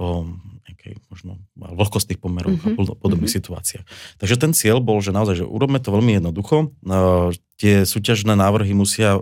o 0.00 0.26
nejakej 0.66 0.96
možno 1.12 1.38
vlhkostných 1.54 2.18
pomeroch 2.18 2.56
mm-hmm. 2.56 2.74
a 2.74 2.96
podobných 2.98 3.28
mm-hmm. 3.28 3.38
situáciách. 3.38 3.84
Takže 4.18 4.34
ten 4.40 4.50
cieľ 4.56 4.80
bol, 4.80 4.98
že 5.04 5.12
naozaj, 5.12 5.44
že 5.44 5.46
urobme 5.46 5.76
to 5.78 5.92
veľmi 5.92 6.16
jednoducho. 6.16 6.72
Uh, 6.82 7.30
tie 7.60 7.84
súťažné 7.84 8.32
návrhy 8.32 8.72
musia 8.72 9.20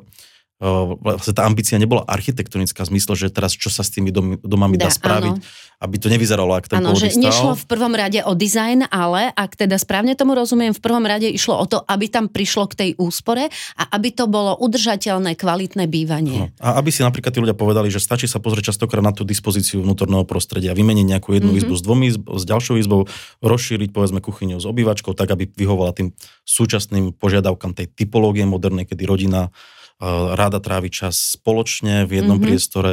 vlastne 0.59 1.39
tá 1.39 1.47
ambícia 1.47 1.79
nebola 1.79 2.03
architektonická 2.03 2.83
v 2.83 2.99
zmysle, 2.99 3.15
že 3.15 3.27
teraz 3.31 3.55
čo 3.55 3.71
sa 3.71 3.87
s 3.87 3.95
tými 3.95 4.11
dom, 4.11 4.43
domami 4.43 4.75
dá, 4.75 4.91
dá 4.91 4.95
spraviť, 4.95 5.39
áno. 5.39 5.87
aby 5.87 5.97
to 6.03 6.11
nevyzeralo 6.11 6.51
ako 6.59 6.67
ten 6.67 6.83
Áno, 6.83 6.99
že 6.99 7.15
stav. 7.15 7.31
nešlo 7.31 7.53
v 7.55 7.65
prvom 7.71 7.95
rade 7.95 8.19
o 8.27 8.35
dizajn, 8.35 8.91
ale 8.91 9.31
ak 9.39 9.55
teda 9.55 9.79
správne 9.79 10.19
tomu 10.19 10.35
rozumiem, 10.35 10.75
v 10.75 10.83
prvom 10.83 11.07
rade 11.07 11.31
išlo 11.31 11.55
o 11.55 11.67
to, 11.71 11.79
aby 11.87 12.11
tam 12.11 12.27
prišlo 12.27 12.67
k 12.75 12.75
tej 12.75 12.91
úspore 12.99 13.47
a 13.79 13.83
aby 13.95 14.11
to 14.11 14.27
bolo 14.27 14.59
udržateľné, 14.59 15.39
kvalitné 15.39 15.87
bývanie. 15.87 16.51
No. 16.51 16.59
A 16.59 16.83
aby 16.83 16.91
si 16.91 17.07
napríklad 17.07 17.31
tí 17.31 17.39
ľudia 17.39 17.55
povedali, 17.55 17.87
že 17.87 18.03
stačí 18.03 18.27
sa 18.27 18.43
pozrieť 18.43 18.75
častokrát 18.75 19.07
na 19.07 19.15
tú 19.15 19.23
dispozíciu 19.23 19.87
vnútorného 19.87 20.27
prostredia, 20.27 20.75
vymeniť 20.75 21.07
nejakú 21.07 21.39
jednu 21.39 21.55
mm-hmm. 21.55 21.71
izbu 21.71 21.75
s 21.79 21.83
dvomi 21.87 22.05
izb, 22.11 22.23
s 22.35 22.43
ďalšou 22.43 22.83
izbou, 22.83 23.07
rozšíriť 23.47 23.95
povedzme 23.95 24.19
kuchyňu 24.19 24.59
s 24.59 24.67
obývačkou, 24.67 25.15
tak 25.15 25.31
aby 25.31 25.47
vyhovala 25.55 25.95
tým 25.95 26.11
súčasným 26.43 27.15
požiadavkám 27.15 27.79
tej 27.79 27.87
typológie 27.95 28.43
modernej, 28.43 28.91
kedy 28.91 29.07
rodina 29.07 29.55
rada 30.01 30.63
tráviť 30.63 30.93
čas 30.95 31.35
spoločne 31.35 32.07
v 32.07 32.23
jednom 32.23 32.39
mm-hmm. 32.39 32.47
priestore, 32.47 32.93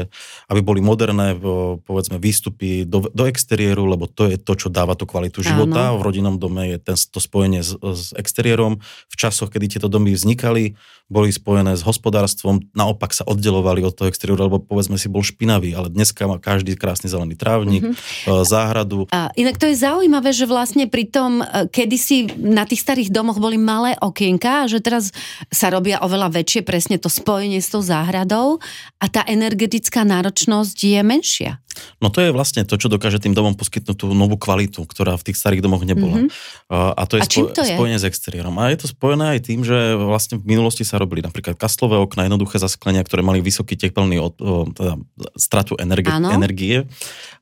aby 0.50 0.62
boli 0.66 0.82
moderné, 0.82 1.38
povedzme, 1.86 2.18
výstupy 2.18 2.82
do, 2.82 3.06
do 3.14 3.30
exteriéru, 3.30 3.86
lebo 3.86 4.10
to 4.10 4.26
je 4.26 4.42
to, 4.42 4.58
čo 4.58 4.74
dáva 4.74 4.98
tú 4.98 5.06
kvalitu 5.06 5.46
života. 5.46 5.94
Áno. 5.94 6.02
V 6.02 6.06
rodinnom 6.10 6.42
dome 6.42 6.74
je 6.74 6.78
ten, 6.82 6.98
to 6.98 7.22
spojenie 7.22 7.62
s, 7.62 7.78
s 7.78 8.10
exteriérom. 8.18 8.82
V 9.10 9.16
časoch, 9.16 9.54
kedy 9.54 9.78
tieto 9.78 9.86
domy 9.86 10.18
vznikali, 10.18 10.74
boli 11.06 11.30
spojené 11.30 11.78
s 11.78 11.86
hospodárstvom, 11.86 12.66
naopak 12.74 13.14
sa 13.14 13.22
oddelovali 13.30 13.86
od 13.86 13.94
toho 13.94 14.10
exteriéru, 14.10 14.50
lebo 14.50 14.58
povedzme 14.58 14.98
si 14.98 15.06
bol 15.06 15.22
špinavý, 15.22 15.78
ale 15.78 15.94
dneska 15.94 16.26
má 16.26 16.42
každý 16.42 16.74
krásny 16.74 17.14
zelený 17.14 17.38
trávnik, 17.38 17.86
mm-hmm. 17.86 18.42
záhradu. 18.42 19.06
A 19.14 19.30
inak 19.38 19.62
to 19.62 19.70
je 19.70 19.78
zaujímavé, 19.78 20.34
že 20.34 20.50
vlastne 20.50 20.90
pri 20.90 21.06
tom, 21.06 21.46
kedysi 21.70 22.34
na 22.42 22.66
tých 22.66 22.82
starých 22.82 23.14
domoch 23.14 23.38
boli 23.38 23.62
malé 23.62 23.94
okienka, 24.02 24.66
že 24.66 24.82
teraz 24.82 25.14
sa 25.54 25.70
robia 25.70 26.02
oveľa 26.02 26.42
väčšie 26.42 26.66
presne 26.66 26.95
to 27.00 27.10
spojenie 27.12 27.60
s 27.62 27.72
tou 27.72 27.82
záhradou 27.84 28.60
a 29.00 29.06
tá 29.08 29.22
energetická 29.28 30.04
náročnosť 30.08 30.78
je 30.78 31.02
menšia. 31.04 31.52
No 32.00 32.08
to 32.08 32.24
je 32.24 32.32
vlastne 32.32 32.64
to, 32.64 32.80
čo 32.80 32.88
dokáže 32.88 33.20
tým 33.20 33.36
domom 33.36 33.52
poskytnúť 33.52 34.00
tú 34.00 34.08
novú 34.16 34.40
kvalitu, 34.40 34.88
ktorá 34.88 35.20
v 35.20 35.28
tých 35.28 35.38
starých 35.40 35.60
domoch 35.60 35.84
nebola. 35.84 36.24
Mm-hmm. 36.24 36.72
A 36.72 37.04
to 37.04 37.20
je, 37.20 37.22
a 37.22 37.26
spo- 37.28 37.52
to 37.52 37.68
je 37.68 37.76
spojenie 37.76 38.00
s 38.00 38.08
exteriérom. 38.08 38.56
A 38.64 38.72
je 38.72 38.80
to 38.80 38.88
spojené 38.88 39.36
aj 39.36 39.40
tým, 39.44 39.68
že 39.68 40.00
vlastne 40.00 40.40
v 40.40 40.56
minulosti 40.56 40.88
sa 40.88 40.96
robili 40.96 41.20
napríklad 41.20 41.60
kastlové 41.60 42.00
okna, 42.00 42.32
jednoduché 42.32 42.64
zasklenia, 42.64 43.04
ktoré 43.04 43.28
mali 43.28 43.44
vysoký 43.44 43.76
teplný 43.76 44.24
od, 44.24 44.40
teda 44.72 44.96
stratu 45.36 45.76
energie, 45.76 46.16
energie. 46.32 46.78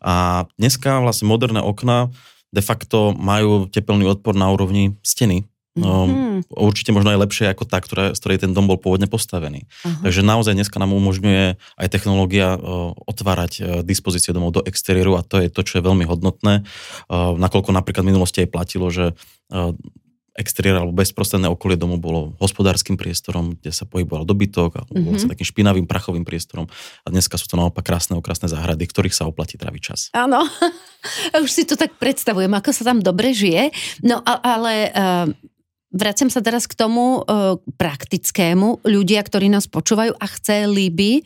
A 0.02 0.46
dneska 0.58 0.98
vlastne 0.98 1.30
moderné 1.30 1.62
okna 1.62 2.10
de 2.54 2.62
facto 2.62 3.14
majú 3.18 3.66
teplný 3.70 4.06
odpor 4.10 4.38
na 4.38 4.50
úrovni 4.50 4.98
steny. 5.02 5.46
No, 5.74 6.06
mm-hmm. 6.06 6.54
Určite 6.54 6.94
možno 6.94 7.18
aj 7.18 7.26
lepšie 7.26 7.46
ako 7.50 7.66
tá, 7.66 7.82
ktorá, 7.82 8.14
z 8.14 8.20
ktorej 8.22 8.46
ten 8.46 8.54
dom 8.54 8.70
bol 8.70 8.78
pôvodne 8.78 9.10
postavený. 9.10 9.66
Uh-huh. 9.66 10.06
Takže 10.06 10.22
naozaj 10.22 10.54
dneska 10.54 10.78
nám 10.78 10.94
umožňuje 10.94 11.58
aj 11.58 11.88
technológia 11.90 12.54
uh, 12.54 12.94
otvárať 13.10 13.52
uh, 13.58 13.66
dispozície 13.82 14.38
domov 14.38 14.54
do 14.54 14.62
exteriéru 14.62 15.18
a 15.18 15.26
to 15.26 15.42
je 15.42 15.50
to, 15.50 15.66
čo 15.66 15.82
je 15.82 15.84
veľmi 15.86 16.06
hodnotné. 16.06 16.62
Uh, 17.10 17.34
nakoľko 17.42 17.74
napríklad 17.74 18.06
v 18.06 18.12
minulosti 18.14 18.46
aj 18.46 18.54
platilo, 18.54 18.94
že 18.94 19.18
uh, 19.18 19.74
exteriér 20.34 20.82
alebo 20.82 20.98
bezprostredné 20.98 21.46
okolie 21.50 21.78
domu 21.78 22.02
bolo 22.02 22.34
hospodárskym 22.42 22.98
priestorom, 22.98 23.54
kde 23.58 23.70
sa 23.70 23.86
pohyboval 23.86 24.26
dobytok 24.26 24.72
a 24.78 24.82
bolo 24.90 25.14
mm-hmm. 25.14 25.22
sa 25.22 25.30
takým 25.30 25.46
špinavým 25.46 25.86
prachovým 25.86 26.26
priestorom. 26.26 26.66
A 27.06 27.08
dneska 27.14 27.38
sú 27.38 27.46
to 27.46 27.58
naopak 27.58 27.86
krásne 27.86 28.18
okrasné 28.18 28.50
záhrady, 28.50 28.90
ktorých 28.90 29.14
sa 29.14 29.30
oplatí 29.30 29.62
traviť 29.62 29.82
čas. 29.82 30.00
Áno, 30.18 30.42
už 31.46 31.50
si 31.50 31.70
to 31.70 31.78
tak 31.78 31.98
predstavujem, 32.02 32.50
ako 32.50 32.70
sa 32.74 32.84
tam 32.94 33.02
dobre 33.06 33.34
žije. 33.34 33.70
No 34.02 34.26
ale 34.26 34.90
uh, 34.90 35.30
Vraciam 35.94 36.34
sa 36.34 36.42
teraz 36.42 36.66
k 36.66 36.74
tomu 36.74 37.22
e, 37.22 37.62
praktickému. 37.78 38.82
Ľudia, 38.82 39.22
ktorí 39.22 39.46
nás 39.54 39.70
počúvajú 39.70 40.18
a 40.18 40.26
chceli 40.34 40.90
by 40.90 41.12
e, 41.22 41.24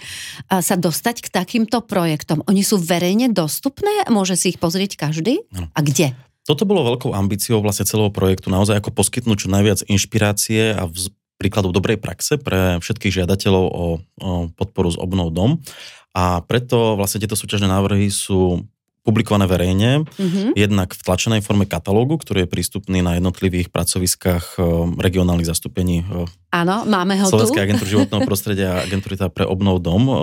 sa 0.59 0.75
dostať 0.75 1.24
k 1.24 1.27
takýmto 1.31 1.79
projektom. 1.88 2.43
Oni 2.51 2.67
sú 2.67 2.75
verejne 2.75 3.31
dostupné? 3.31 4.03
Môže 4.12 4.36
si 4.36 4.51
ich 4.51 4.59
pozrieť 4.59 5.00
každý? 5.00 5.47
No. 5.55 5.71
A 5.71 5.79
kde? 5.79 6.12
Toto 6.43 6.67
bolo 6.67 6.83
veľkou 6.83 7.15
ambíciou 7.15 7.63
vlastne 7.63 7.88
celého 7.88 8.12
projektu, 8.12 8.51
naozaj 8.51 8.83
ako 8.83 8.91
poskytnúť 8.91 9.47
čo 9.47 9.51
najviac 9.51 9.79
inšpirácie 9.88 10.75
a 10.75 10.88
vz, 10.88 11.15
príkladov 11.39 11.71
dobrej 11.71 12.00
praxe 12.01 12.36
pre 12.36 12.81
všetkých 12.83 13.24
žiadateľov 13.24 13.65
o, 13.67 13.71
o 13.71 14.31
podporu 14.51 14.91
z 14.91 14.97
obnov 15.00 15.31
dom. 15.31 15.63
A 16.12 16.41
preto 16.43 16.97
vlastne 16.97 17.21
tieto 17.24 17.38
súťažné 17.38 17.69
návrhy 17.69 18.09
sú 18.09 18.65
publikované 19.07 19.47
verejne, 19.47 20.03
mm-hmm. 20.03 20.59
jednak 20.59 20.91
v 20.91 20.99
tlačenej 20.99 21.39
forme 21.39 21.63
katalógu, 21.63 22.19
ktorý 22.19 22.43
je 22.43 22.51
prístupný 22.51 22.99
na 22.99 23.15
jednotlivých 23.15 23.71
pracoviskách 23.71 24.59
eh, 24.59 24.63
regionálnych 24.99 25.47
zastúpení 25.47 26.03
eh, 26.03 26.27
Áno, 26.51 26.83
máme 26.83 27.15
ho 27.19 27.27
Slovenskej 27.27 27.63
agentúry 27.63 27.87
životného 27.91 28.23
prostredia 28.29 28.79
a 28.79 28.83
agentúry 28.83 29.15
teda 29.15 29.31
pre 29.31 29.47
obnov 29.47 29.79
dom. 29.79 30.11
Eh, 30.11 30.13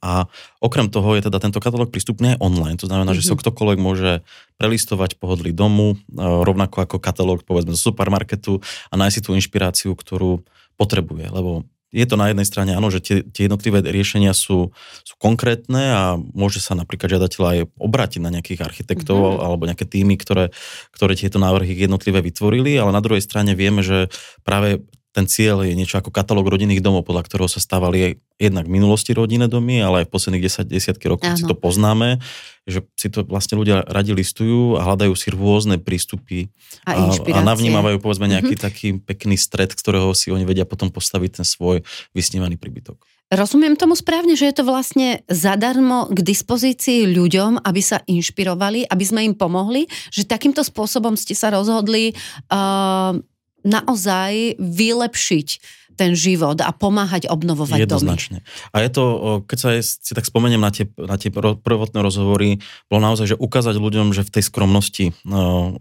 a 0.00 0.24
okrem 0.64 0.88
toho 0.88 1.12
je 1.20 1.28
teda 1.28 1.36
tento 1.36 1.60
katalóg 1.60 1.92
prístupný 1.92 2.34
aj 2.34 2.40
online. 2.40 2.80
To 2.80 2.88
znamená, 2.88 3.12
mm-hmm. 3.12 3.20
že 3.20 3.28
mhm. 3.28 3.36
sa 3.36 3.42
ktokoľvek 3.44 3.78
môže 3.84 4.10
prelistovať 4.56 5.18
pohodlí 5.18 5.50
domu, 5.50 5.98
rovnako 6.14 6.86
ako 6.86 6.96
katalóg 7.02 7.42
povedzme 7.42 7.74
z 7.74 7.82
supermarketu 7.90 8.62
a 8.88 8.94
nájsť 8.94 9.14
si 9.18 9.20
tú 9.20 9.30
inšpiráciu, 9.34 9.90
ktorú 9.98 10.46
potrebuje. 10.78 11.26
Lebo 11.26 11.66
je 11.94 12.06
to 12.10 12.18
na 12.18 12.34
jednej 12.34 12.42
strane 12.42 12.74
áno, 12.74 12.90
že 12.90 12.98
tie, 12.98 13.22
tie 13.22 13.46
jednotlivé 13.46 13.78
riešenia 13.86 14.34
sú, 14.34 14.74
sú 15.06 15.14
konkrétne 15.22 15.82
a 15.94 16.02
môže 16.18 16.58
sa 16.58 16.74
napríklad 16.74 17.14
žiadateľ 17.14 17.42
aj 17.46 17.58
obrátiť 17.78 18.20
na 18.20 18.34
nejakých 18.34 18.66
architektov 18.66 19.14
mm-hmm. 19.14 19.44
alebo 19.46 19.62
nejaké 19.70 19.86
týmy, 19.86 20.18
ktoré, 20.18 20.50
ktoré 20.90 21.14
tieto 21.14 21.38
návrhy 21.38 21.78
jednotlivé 21.78 22.18
vytvorili, 22.18 22.74
ale 22.74 22.90
na 22.90 22.98
druhej 22.98 23.22
strane 23.22 23.54
vieme, 23.54 23.86
že 23.86 24.10
práve 24.42 24.82
ten 25.14 25.30
cieľ 25.30 25.62
je 25.62 25.78
niečo 25.78 26.02
ako 26.02 26.10
katalóg 26.10 26.50
rodinných 26.50 26.82
domov, 26.82 27.06
podľa 27.06 27.22
ktorého 27.22 27.46
sa 27.46 27.62
stávali 27.62 27.98
aj 28.02 28.12
jednak 28.34 28.66
v 28.66 28.74
minulosti 28.74 29.14
rodinné 29.14 29.46
domy, 29.46 29.78
ale 29.78 30.02
aj 30.02 30.10
v 30.10 30.12
posledných 30.12 30.44
10 30.50 30.66
desiatky 30.66 31.06
rokov 31.06 31.30
Áno. 31.30 31.38
si 31.38 31.46
to 31.46 31.54
poznáme, 31.54 32.18
že 32.66 32.82
si 32.98 33.06
to 33.14 33.22
vlastne 33.22 33.54
ľudia 33.54 33.86
radi 33.86 34.10
listujú 34.10 34.74
a 34.74 34.82
hľadajú 34.82 35.14
si 35.14 35.30
rôzne 35.30 35.78
prístupy 35.78 36.50
a, 36.82 37.14
a, 37.14 37.14
a 37.14 37.40
navnímavajú 37.46 38.02
povedzme 38.02 38.26
nejaký 38.26 38.58
mm-hmm. 38.58 38.66
taký 38.66 38.88
pekný 38.98 39.38
stred, 39.38 39.70
z 39.70 39.78
ktorého 39.78 40.10
si 40.18 40.34
oni 40.34 40.42
vedia 40.42 40.66
potom 40.66 40.90
postaviť 40.90 41.40
ten 41.40 41.46
svoj 41.46 41.86
vysnívaný 42.10 42.58
príbytok. 42.58 42.98
Rozumiem 43.32 43.74
tomu 43.74 43.96
správne, 43.96 44.36
že 44.36 44.50
je 44.50 44.54
to 44.60 44.68
vlastne 44.68 45.24
zadarmo 45.30 46.12
k 46.12 46.18
dispozícii 46.22 47.08
ľuďom, 47.08 47.64
aby 47.64 47.80
sa 47.80 48.04
inšpirovali, 48.04 48.84
aby 48.84 49.04
sme 49.06 49.24
im 49.24 49.34
pomohli, 49.34 49.88
že 50.12 50.28
takýmto 50.28 50.60
spôsobom 50.60 51.16
ste 51.16 51.32
sa 51.32 51.48
rozhodli 51.48 52.12
uh, 52.52 53.16
naozaj 53.64 54.60
vylepšiť 54.60 55.48
ten 55.94 56.12
život 56.18 56.58
a 56.58 56.74
pomáhať 56.74 57.30
obnovovať 57.30 57.86
Jednoznačne. 57.86 58.42
domy. 58.42 58.70
A 58.74 58.76
je 58.82 58.90
to, 58.90 59.04
keď 59.46 59.58
sa 59.58 59.70
si 59.78 60.12
tak 60.12 60.26
spomeniem 60.26 60.58
na 60.58 60.74
tie, 60.74 60.90
na 60.98 61.14
tie 61.14 61.30
prvotné 61.30 62.02
rozhovory, 62.02 62.58
bolo 62.90 63.00
naozaj, 63.00 63.34
že 63.34 63.36
ukázať 63.38 63.78
ľuďom, 63.78 64.10
že 64.10 64.26
v 64.26 64.32
tej 64.34 64.44
skromnosti 64.50 65.14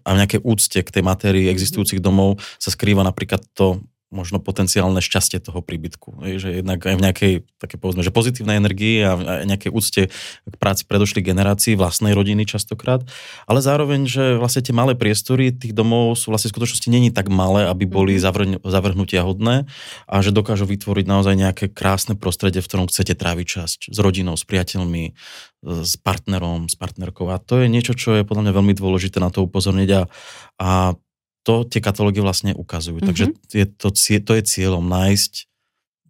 a 0.06 0.10
v 0.14 0.18
nejakej 0.22 0.46
úcte 0.46 0.80
k 0.86 0.94
tej 0.94 1.04
matérii 1.04 1.50
existujúcich 1.50 2.00
domov 2.00 2.38
sa 2.62 2.70
skrýva 2.70 3.02
napríklad 3.02 3.42
to 3.58 3.82
možno 4.14 4.38
potenciálne 4.38 5.02
šťastie 5.02 5.42
toho 5.42 5.66
príbytku. 5.66 6.22
Že 6.22 6.62
jednak 6.62 6.86
aj 6.86 6.96
v 6.96 7.04
nejakej, 7.04 7.34
také 7.58 7.76
povedzme, 7.82 8.06
že 8.06 8.14
pozitívnej 8.14 8.62
energii 8.62 9.02
a 9.02 9.44
nejakej 9.44 9.72
úcte 9.74 10.02
k 10.46 10.56
práci 10.62 10.86
predošlých 10.86 11.26
generácií, 11.34 11.74
vlastnej 11.74 12.14
rodiny 12.14 12.46
častokrát, 12.46 13.02
ale 13.50 13.60
zároveň, 13.60 14.06
že 14.06 14.24
vlastne 14.38 14.62
tie 14.62 14.72
malé 14.72 14.94
priestory 14.94 15.50
tých 15.50 15.74
domov 15.74 16.14
sú 16.16 16.30
vlastne 16.30 16.54
v 16.54 16.62
skutočnosti 16.62 16.88
není 16.94 17.10
tak 17.10 17.34
malé, 17.34 17.66
aby 17.66 17.90
boli 17.90 18.22
mhm. 18.22 18.62
zavrhnutia 18.64 19.26
hodné 19.26 19.66
a 20.06 20.16
že 20.22 20.30
dokážu 20.30 20.70
vytvoriť 20.70 21.06
naozaj 21.10 21.34
nejaké 21.34 21.66
krásne 21.74 22.14
prostredie, 22.14 22.62
v 22.62 22.70
ktorom 22.70 22.88
chcete 22.88 23.18
tráviť 23.18 23.48
časť 23.50 23.80
s 23.90 23.98
rodinou, 23.98 24.38
s 24.38 24.46
priateľmi, 24.46 25.18
s 25.64 25.96
partnerom, 25.96 26.68
s 26.68 26.76
partnerkou. 26.76 27.32
A 27.32 27.40
to 27.40 27.64
je 27.64 27.72
niečo, 27.72 27.96
čo 27.96 28.20
je 28.20 28.28
podľa 28.28 28.50
mňa 28.50 28.54
veľmi 28.54 28.74
dôležité 28.76 29.24
na 29.24 29.32
to 29.32 29.48
upozorniť 29.48 29.90
a, 29.96 30.02
a 30.60 30.72
to 31.44 31.68
tie 31.68 31.84
katalógy 31.84 32.24
vlastne 32.24 32.56
ukazujú. 32.56 33.04
Mm-hmm. 33.04 33.10
Takže 33.12 33.26
je 33.52 33.66
to, 33.68 33.88
to 33.96 34.32
je 34.40 34.44
cieľom 34.48 34.84
nájsť, 34.88 35.52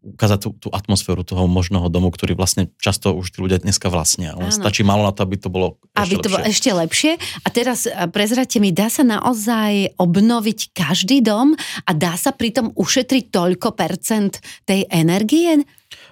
ukázať 0.04 0.40
tú, 0.44 0.50
tú 0.60 0.70
atmosféru 0.76 1.24
toho 1.24 1.48
možného 1.48 1.88
domu, 1.88 2.12
ktorý 2.12 2.36
vlastne 2.36 2.68
často 2.76 3.16
už 3.16 3.32
tí 3.32 3.40
ľudia 3.40 3.64
dneska 3.64 3.88
vlastnia. 3.88 4.36
Len 4.36 4.52
stačí 4.52 4.84
malo 4.84 5.08
na 5.08 5.16
to, 5.16 5.24
aby 5.24 5.40
to 5.40 5.48
bolo 5.48 5.80
ešte 5.96 5.96
Aby 5.96 6.16
to 6.20 6.20
lepšie. 6.20 6.34
bolo 6.36 6.44
ešte 6.44 6.70
lepšie. 6.76 7.12
A 7.40 7.48
teraz 7.48 7.80
prezrate 8.12 8.60
mi, 8.60 8.76
dá 8.76 8.92
sa 8.92 9.08
naozaj 9.08 9.96
obnoviť 9.96 10.76
každý 10.76 11.24
dom 11.24 11.56
a 11.88 11.92
dá 11.96 12.20
sa 12.20 12.36
pritom 12.36 12.76
ušetriť 12.76 13.32
toľko 13.32 13.80
percent 13.80 14.44
tej 14.68 14.92
energie? 14.92 15.64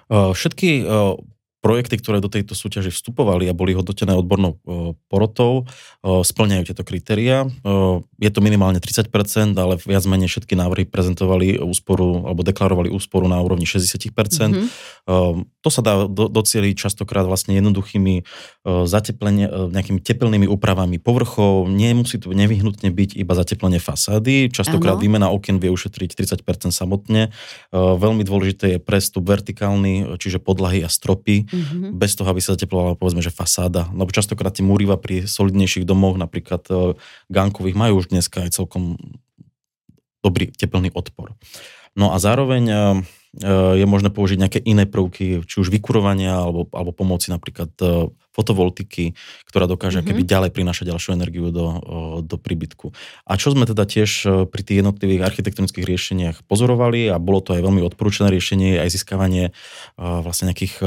Všetky 0.08 0.88
projekty, 1.62 1.94
ktoré 2.02 2.18
do 2.18 2.26
tejto 2.26 2.58
súťaže 2.58 2.90
vstupovali 2.90 3.46
a 3.46 3.54
boli 3.54 3.70
hodnotené 3.72 4.18
odbornou 4.18 4.58
porotou, 5.06 5.70
splňajú 6.02 6.62
tieto 6.66 6.82
kritéria. 6.82 7.46
Je 8.18 8.30
to 8.34 8.42
minimálne 8.42 8.82
30%, 8.82 9.06
ale 9.54 9.78
viac 9.78 10.04
menej 10.10 10.26
všetky 10.26 10.58
návrhy 10.58 10.90
prezentovali 10.90 11.62
úsporu 11.62 12.26
alebo 12.26 12.42
deklarovali 12.42 12.90
úsporu 12.90 13.30
na 13.30 13.38
úrovni 13.38 13.62
60%. 13.62 14.10
Mm-hmm. 14.10 14.66
To 15.62 15.70
sa 15.70 15.78
dá 15.80 16.10
do, 16.10 16.26
docieliť 16.26 16.74
častokrát 16.74 17.22
vlastne 17.22 17.54
jednoduchými 17.54 18.26
zateplenie, 18.66 19.70
nejakými 19.70 20.02
tepelnými 20.02 20.50
úpravami 20.50 20.98
povrchov. 20.98 21.70
Nemusí 21.70 22.18
to 22.18 22.34
nevyhnutne 22.34 22.90
byť 22.90 23.14
iba 23.14 23.32
zateplenie 23.38 23.78
fasády. 23.78 24.50
Častokrát 24.50 24.98
ano. 24.98 25.02
výmena 25.06 25.30
okien 25.30 25.62
vie 25.62 25.70
ušetriť 25.70 26.18
30% 26.42 26.74
samotne. 26.74 27.30
Veľmi 27.72 28.26
dôležité 28.26 28.74
je 28.74 28.78
prestup 28.82 29.22
vertikálny, 29.22 30.18
čiže 30.18 30.42
podlahy 30.42 30.82
a 30.82 30.90
stropy 30.90 31.46
mm-hmm. 31.46 31.94
bez 31.94 32.18
toho, 32.18 32.26
aby 32.26 32.42
sa 32.42 32.58
zateplovala 32.58 32.98
povedzme, 32.98 33.22
že 33.22 33.30
fasáda. 33.30 33.86
Lebo 33.94 34.10
častokrát 34.10 34.50
tie 34.50 34.66
múriva 34.66 34.98
pri 34.98 35.30
solidnejších 35.30 35.86
domoch, 35.86 36.18
napríklad 36.18 36.66
gankových, 37.30 37.78
majú 37.78 38.02
už 38.02 38.10
dneska 38.10 38.42
aj 38.42 38.58
celkom 38.58 38.98
dobrý 40.26 40.50
teplný 40.50 40.90
odpor. 40.90 41.38
No 41.94 42.10
a 42.10 42.18
zároveň 42.18 42.66
je 43.40 43.86
možné 43.88 44.12
použiť 44.12 44.36
nejaké 44.36 44.60
iné 44.60 44.84
prvky, 44.84 45.40
či 45.48 45.56
už 45.56 45.72
vykurovania 45.72 46.36
alebo, 46.36 46.68
alebo 46.68 46.92
pomoci 46.92 47.32
napríklad 47.32 47.72
fotovoltiky, 48.32 49.16
ktorá 49.48 49.64
dokáže 49.64 50.00
mm-hmm. 50.00 50.12
keby 50.12 50.22
ďalej 50.28 50.50
prinášať 50.52 50.92
ďalšiu 50.92 51.10
energiu 51.16 51.48
do, 51.48 51.80
do 52.20 52.36
príbytku. 52.36 52.92
A 53.24 53.40
čo 53.40 53.52
sme 53.52 53.64
teda 53.64 53.88
tiež 53.88 54.28
pri 54.52 54.62
tých 54.64 54.84
jednotlivých 54.84 55.32
architektonických 55.32 55.84
riešeniach 55.84 56.36
pozorovali 56.44 57.08
a 57.08 57.16
bolo 57.16 57.40
to 57.40 57.56
aj 57.56 57.64
veľmi 57.64 57.80
odporúčané 57.80 58.28
riešenie, 58.32 58.80
aj 58.80 58.92
získavanie 58.92 59.56
vlastne 59.96 60.52
nejakých 60.52 60.80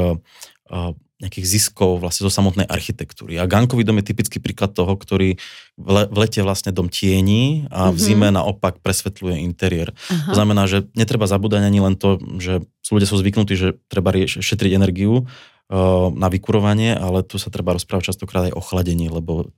nejakých 1.15 1.47
ziskov 1.47 2.03
vlastne 2.03 2.27
zo 2.27 2.31
samotnej 2.33 2.67
architektúry. 2.67 3.39
A 3.39 3.47
Gankový 3.47 3.87
dom 3.87 3.95
je 4.03 4.11
typický 4.11 4.43
príklad 4.43 4.75
toho, 4.75 4.99
ktorý 4.99 5.39
v, 5.79 5.87
le, 5.87 6.03
v 6.11 6.17
lete 6.19 6.43
vlastne 6.43 6.75
dom 6.75 6.91
tieni 6.91 7.71
a 7.71 7.87
v 7.87 7.95
mm-hmm. 7.95 8.03
zime 8.03 8.27
naopak 8.35 8.83
presvetľuje 8.83 9.39
interiér. 9.47 9.95
Aha. 9.95 10.31
To 10.31 10.35
znamená, 10.35 10.67
že 10.67 10.91
netreba 10.91 11.23
zabúdať 11.23 11.63
ani 11.63 11.79
len 11.79 11.95
to, 11.95 12.19
že 12.35 12.67
ľudia 12.91 13.07
sú 13.07 13.15
zvyknutí, 13.15 13.55
že 13.55 13.79
treba 13.87 14.11
šetriť 14.11 14.71
energiu 14.75 15.23
uh, 15.23 16.11
na 16.11 16.27
vykurovanie, 16.27 16.99
ale 16.99 17.23
tu 17.23 17.39
sa 17.39 17.47
treba 17.47 17.71
rozprávať 17.79 18.11
častokrát 18.11 18.51
aj 18.51 18.53
o 18.59 18.61
chladení, 18.61 19.07
lebo 19.07 19.55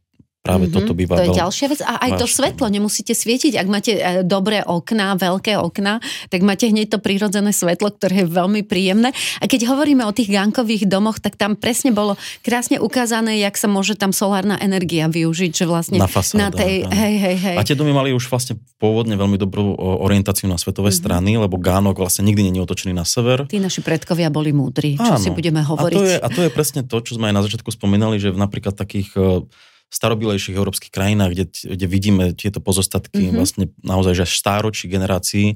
Práve 0.47 0.71
mm-hmm. 0.71 0.79
toto 0.79 0.91
býva 0.95 1.19
To 1.19 1.27
je 1.27 1.35
ďalšia 1.35 1.67
vec. 1.67 1.79
A 1.83 1.93
aj 2.07 2.11
to 2.15 2.25
svetlo 2.25 2.71
nemusíte 2.71 3.11
svietiť. 3.11 3.59
Ak 3.59 3.67
máte 3.67 3.99
e, 3.99 4.23
dobré 4.23 4.63
okná, 4.63 5.19
veľké 5.19 5.59
okná, 5.59 5.99
tak 6.31 6.39
máte 6.47 6.71
hneď 6.71 6.95
to 6.95 6.99
prírodzené 7.03 7.51
svetlo, 7.51 7.91
ktoré 7.91 8.23
je 8.23 8.27
veľmi 8.31 8.63
príjemné. 8.63 9.11
A 9.43 9.45
keď 9.51 9.67
hovoríme 9.67 10.07
o 10.07 10.15
tých 10.15 10.31
gankových 10.31 10.87
domoch, 10.87 11.19
tak 11.19 11.35
tam 11.35 11.59
presne 11.59 11.91
bolo 11.91 12.15
krásne 12.41 12.79
ukázané, 12.79 13.43
jak 13.43 13.59
sa 13.59 13.67
môže 13.67 13.99
tam 13.99 14.15
solárna 14.15 14.55
energia 14.63 15.11
využiť, 15.11 15.51
že 15.51 15.65
vlastne 15.67 15.99
na, 15.99 16.07
fasáda, 16.07 16.47
na 16.47 16.49
tej... 16.55 16.87
Hej, 16.87 17.15
hej, 17.19 17.37
hej. 17.43 17.57
A 17.59 17.67
tie 17.67 17.75
domy 17.75 17.91
mali 17.91 18.15
už 18.15 18.31
vlastne 18.31 18.55
pôvodne 18.79 19.19
veľmi 19.19 19.35
dobrú 19.35 19.75
orientáciu 19.77 20.47
na 20.47 20.55
svetové 20.55 20.89
mm-hmm. 20.93 21.01
strany, 21.03 21.31
lebo 21.35 21.59
Gánok 21.59 21.99
vlastne 21.99 22.23
nikdy 22.23 22.47
není 22.47 22.59
otočený 22.63 22.95
na 22.95 23.03
sever. 23.03 23.49
Tí 23.49 23.59
naši 23.59 23.83
predkovia 23.83 24.31
boli 24.31 24.53
múdri, 24.55 24.95
čo 24.95 25.17
Áno. 25.17 25.21
si 25.21 25.33
budeme 25.33 25.65
hovoriť. 25.65 25.97
A 25.97 25.99
to, 25.99 26.05
je, 26.05 26.17
a 26.21 26.27
to 26.29 26.41
je 26.45 26.51
presne 26.53 26.81
to, 26.85 26.97
čo 27.01 27.17
sme 27.17 27.33
aj 27.33 27.35
na 27.35 27.43
začiatku 27.43 27.69
spomínali, 27.73 28.21
že 28.21 28.31
napríklad 28.31 28.77
takých 28.77 29.09
e, 29.17 29.43
starobilejších 29.87 30.55
európskych 30.55 30.91
krajinách, 30.91 31.31
kde, 31.31 31.45
kde 31.47 31.85
vidíme 31.87 32.23
tieto 32.35 32.59
pozostatky 32.59 33.31
mm-hmm. 33.31 33.37
vlastne 33.39 33.65
naozaj 33.81 34.19
že 34.19 34.23
až 34.27 34.33
stáročí 34.35 34.91
generácií 34.91 35.55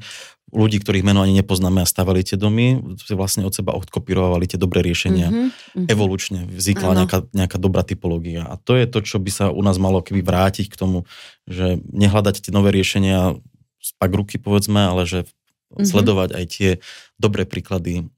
ľudí, 0.52 0.84
ktorých 0.84 1.08
meno 1.08 1.24
ani 1.24 1.32
nepoznáme 1.40 1.80
a 1.80 1.88
stavali 1.88 2.28
tie 2.28 2.36
domy, 2.36 2.76
si 3.00 3.16
vlastne 3.16 3.48
od 3.48 3.56
seba 3.56 3.72
odkopírovali 3.72 4.52
tie 4.52 4.60
dobré 4.60 4.84
riešenia. 4.84 5.32
Mm-hmm. 5.32 5.88
Evolučne 5.88 6.44
vznikla 6.44 7.04
nejaká, 7.04 7.20
nejaká 7.32 7.58
dobrá 7.58 7.88
typológia. 7.88 8.44
A 8.44 8.60
to 8.60 8.76
je 8.76 8.84
to, 8.84 9.00
čo 9.00 9.18
by 9.24 9.32
sa 9.32 9.46
u 9.48 9.64
nás 9.64 9.80
malo 9.80 10.04
keby 10.04 10.20
vrátiť 10.20 10.68
k 10.68 10.76
tomu, 10.76 11.08
že 11.48 11.80
nehľadať 11.88 12.44
tie 12.44 12.52
nové 12.52 12.76
riešenia 12.76 13.40
z 13.80 13.90
pak 13.96 14.12
ruky, 14.12 14.36
povedzme, 14.38 14.92
ale 14.92 15.08
že 15.08 15.20
mm-hmm. 15.24 15.88
sledovať 15.88 16.30
aj 16.36 16.46
tie 16.52 16.70
dobré 17.16 17.48
príklady 17.48 18.12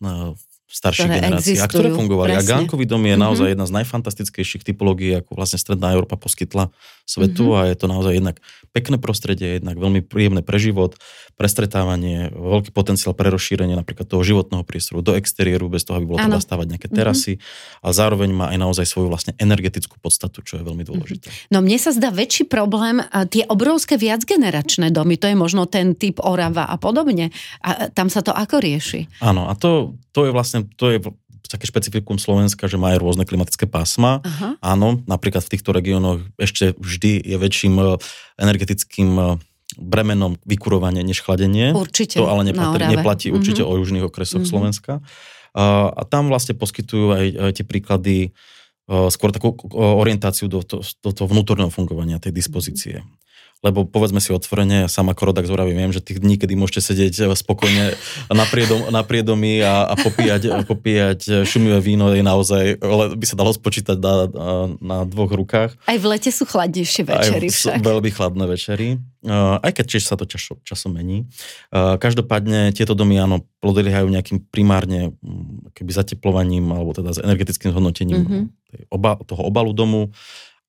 v 0.73 0.75
starších 0.81 1.05
generácií 1.05 1.61
a 1.61 1.69
ktoré 1.69 1.93
fungovali. 1.93 2.33
Presne. 2.33 2.49
A 2.49 2.51
Gánkový 2.57 2.89
dom 2.89 3.05
je 3.05 3.13
mm-hmm. 3.13 3.21
naozaj 3.21 3.47
jedna 3.53 3.65
z 3.69 3.73
najfantastickejších 3.77 4.65
typológií, 4.65 5.13
ako 5.13 5.37
vlastne 5.37 5.61
Stredná 5.61 5.93
Európa 5.93 6.17
poskytla 6.17 6.73
svetu 7.05 7.53
mm-hmm. 7.53 7.61
a 7.61 7.69
je 7.69 7.75
to 7.77 7.85
naozaj 7.85 8.13
jednak 8.17 8.41
pekné 8.73 8.97
prostredie, 8.97 9.61
jednak 9.61 9.77
veľmi 9.77 10.01
príjemné 10.01 10.41
pre 10.41 10.57
život, 10.57 10.97
pre 11.33 11.49
stretávanie, 11.49 12.29
veľký 12.29 12.69
potenciál 12.69 13.17
pre 13.17 13.33
rozšírenie 13.33 13.73
napríklad 13.73 14.05
toho 14.05 14.21
životného 14.21 14.61
priestoru 14.61 15.01
do 15.01 15.17
exteriéru, 15.17 15.65
bez 15.67 15.83
toho, 15.83 15.97
aby 15.97 16.05
bolo 16.05 16.21
treba 16.21 16.41
stavať 16.41 16.65
nejaké 16.77 16.87
mhm. 16.89 16.95
terasy, 16.95 17.33
mm-hmm. 17.37 17.85
a 17.85 17.87
zároveň 17.89 18.29
má 18.31 18.45
aj 18.53 18.57
naozaj 18.61 18.85
svoju 18.85 19.07
vlastne 19.09 19.33
energetickú 19.41 19.97
podstatu, 19.97 20.45
čo 20.45 20.61
je 20.61 20.63
veľmi 20.63 20.85
dôležité. 20.85 21.27
Mm-hmm. 21.29 21.51
No 21.53 21.65
mne 21.65 21.77
sa 21.81 21.91
zdá 21.91 22.13
väčší 22.13 22.45
problém 22.45 23.01
tie 23.33 23.43
obrovské 23.49 23.97
viacgeneračné 23.97 24.93
domy, 24.93 25.17
to 25.17 25.25
je 25.29 25.37
možno 25.37 25.65
ten 25.65 25.97
typ 25.97 26.21
Orava 26.21 26.69
a 26.69 26.77
podobne. 26.77 27.33
A 27.65 27.89
tam 27.89 28.07
sa 28.07 28.21
to 28.21 28.31
ako 28.31 28.61
rieši? 28.61 29.09
Áno, 29.19 29.49
a 29.49 29.57
to, 29.57 29.97
to 30.13 30.29
je 30.29 30.31
vlastne, 30.31 30.69
to 30.77 30.93
je 30.93 30.97
také 31.53 31.69
špecifikum 31.69 32.17
Slovenska, 32.17 32.65
že 32.65 32.81
má 32.81 32.97
aj 32.97 33.01
rôzne 33.05 33.23
klimatické 33.29 33.69
pásma. 33.69 34.25
Aha. 34.25 34.57
Áno, 34.57 35.05
napríklad 35.05 35.45
v 35.45 35.53
týchto 35.53 35.69
regiónoch 35.69 36.25
ešte 36.41 36.73
vždy 36.81 37.21
je 37.21 37.37
väčším 37.37 37.77
e, 37.77 37.85
energetickým 38.41 39.09
e, 39.13 39.25
bremenom 39.77 40.37
vykurovanie 40.43 41.01
než 41.01 41.21
chladenie. 41.21 41.73
Určite. 41.73 42.21
To 42.21 42.29
ale 42.29 42.47
neplatí, 42.47 42.83
neplatí 42.83 43.27
určite 43.29 43.61
mm-hmm. 43.61 43.77
o 43.77 43.79
južných 43.81 44.05
okresoch 44.07 44.43
mm-hmm. 44.43 44.51
Slovenska. 44.51 44.93
A, 45.53 45.93
a 45.93 46.01
tam 46.09 46.33
vlastne 46.33 46.57
poskytujú 46.57 47.13
aj, 47.13 47.25
aj 47.37 47.51
tie 47.61 47.65
príklady 47.65 48.15
e, 48.25 48.29
skôr 49.13 49.29
takú 49.29 49.53
orientáciu 49.73 50.49
do, 50.49 50.65
to, 50.65 50.81
do 50.81 51.11
toho 51.13 51.27
vnútorného 51.29 51.69
fungovania 51.69 52.17
tej 52.17 52.33
dispozície. 52.33 53.05
Lebo 53.63 53.87
povedzme 53.87 54.19
si 54.19 54.35
otvorene, 54.35 54.91
sám 54.91 55.15
ako 55.15 55.31
rodak 55.31 55.47
z 55.47 55.55
Oravy 55.55 55.71
viem, 55.71 55.95
že 55.95 56.03
tých 56.03 56.19
dní, 56.19 56.35
kedy 56.35 56.59
môžete 56.59 56.83
sedieť 56.83 57.31
spokojne 57.31 57.95
na, 58.27 58.45
priedom, 58.51 58.91
na 58.91 59.01
priedomí 59.07 59.63
a, 59.63 59.87
a 59.87 59.95
popíjať, 59.95 60.51
a 60.51 60.57
popíjať 60.67 61.47
šumivé 61.47 61.79
víno 61.79 62.11
je 62.11 62.19
naozaj, 62.19 62.83
by 63.15 63.25
sa 63.25 63.39
dalo 63.39 63.55
spočítať 63.55 63.95
na, 64.03 64.15
na 64.83 64.97
dvoch 65.07 65.31
rukách. 65.31 65.79
Aj 65.87 65.95
v 65.95 66.05
lete 66.11 66.27
sú 66.27 66.43
chladnejšie 66.43 67.07
večery 67.07 67.47
však. 67.47 67.79
Aj 67.79 67.87
veľmi 67.87 68.11
chladné 68.11 68.45
večery, 68.51 68.99
aj 69.63 69.71
keď 69.71 69.85
tiež 69.95 70.03
sa 70.11 70.19
to 70.19 70.27
časom, 70.27 70.59
časom 70.67 70.91
mení. 70.91 71.31
Každopádne 71.71 72.75
tieto 72.75 72.91
domy, 72.91 73.15
áno, 73.23 73.47
podliehajú 73.63 74.11
nejakým 74.11 74.43
primárne 74.51 75.15
keby 75.71 75.91
zateplovaním 75.95 76.67
alebo 76.75 76.91
teda 76.91 77.15
s 77.15 77.23
energetickým 77.23 77.71
zhodnotením 77.71 78.21
mm-hmm. 78.27 79.23
toho 79.23 79.41
obalu 79.47 79.71
domu 79.71 80.11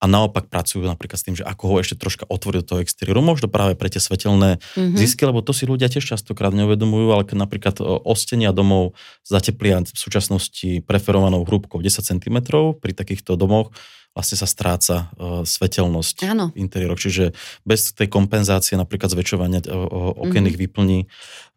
a 0.02 0.04
naopak 0.04 0.52
pracujú 0.52 0.84
napríklad 0.84 1.16
s 1.16 1.24
tým, 1.24 1.36
že 1.38 1.46
ako 1.46 1.64
ho 1.70 1.74
ešte 1.80 1.96
troška 1.96 2.28
otvoriť 2.28 2.58
do 2.60 2.66
toho 2.66 2.80
exteriéru, 2.84 3.24
možno 3.24 3.48
práve 3.48 3.78
pre 3.78 3.88
tie 3.88 4.02
svetelné 4.02 4.60
mm-hmm. 4.60 4.98
zisky, 4.98 5.24
lebo 5.24 5.40
to 5.40 5.56
si 5.56 5.64
ľudia 5.64 5.88
tiež 5.88 6.04
častokrát 6.04 6.52
neuvedomujú, 6.52 7.08
ale 7.14 7.24
keď 7.24 7.36
napríklad 7.40 7.76
e, 7.80 7.84
ostenia 8.04 8.52
domov 8.52 8.98
zateplia 9.24 9.80
v 9.80 9.96
súčasnosti 9.96 10.84
preferovanou 10.84 11.46
hrúbkou 11.46 11.80
10 11.80 12.04
cm, 12.04 12.36
pri 12.76 12.92
takýchto 12.92 13.38
domoch 13.38 13.72
vlastne 14.14 14.38
sa 14.38 14.46
stráca 14.46 15.10
uh, 15.18 15.42
svetelnosť 15.42 16.30
Áno. 16.30 16.54
interiérov. 16.54 16.94
Čiže 16.94 17.34
bez 17.66 17.90
tej 17.98 18.06
kompenzácie, 18.06 18.78
napríklad 18.78 19.10
zväčšovania 19.10 19.66
uh, 19.66 19.74
okenných 20.14 20.54
mm-hmm. 20.54 20.70
výplní, 20.70 20.98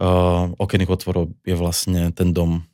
uh, 0.02 0.58
okenných 0.58 0.90
otvorov 0.90 1.38
je 1.46 1.54
vlastne 1.54 2.10
ten 2.18 2.34
dom 2.34 2.66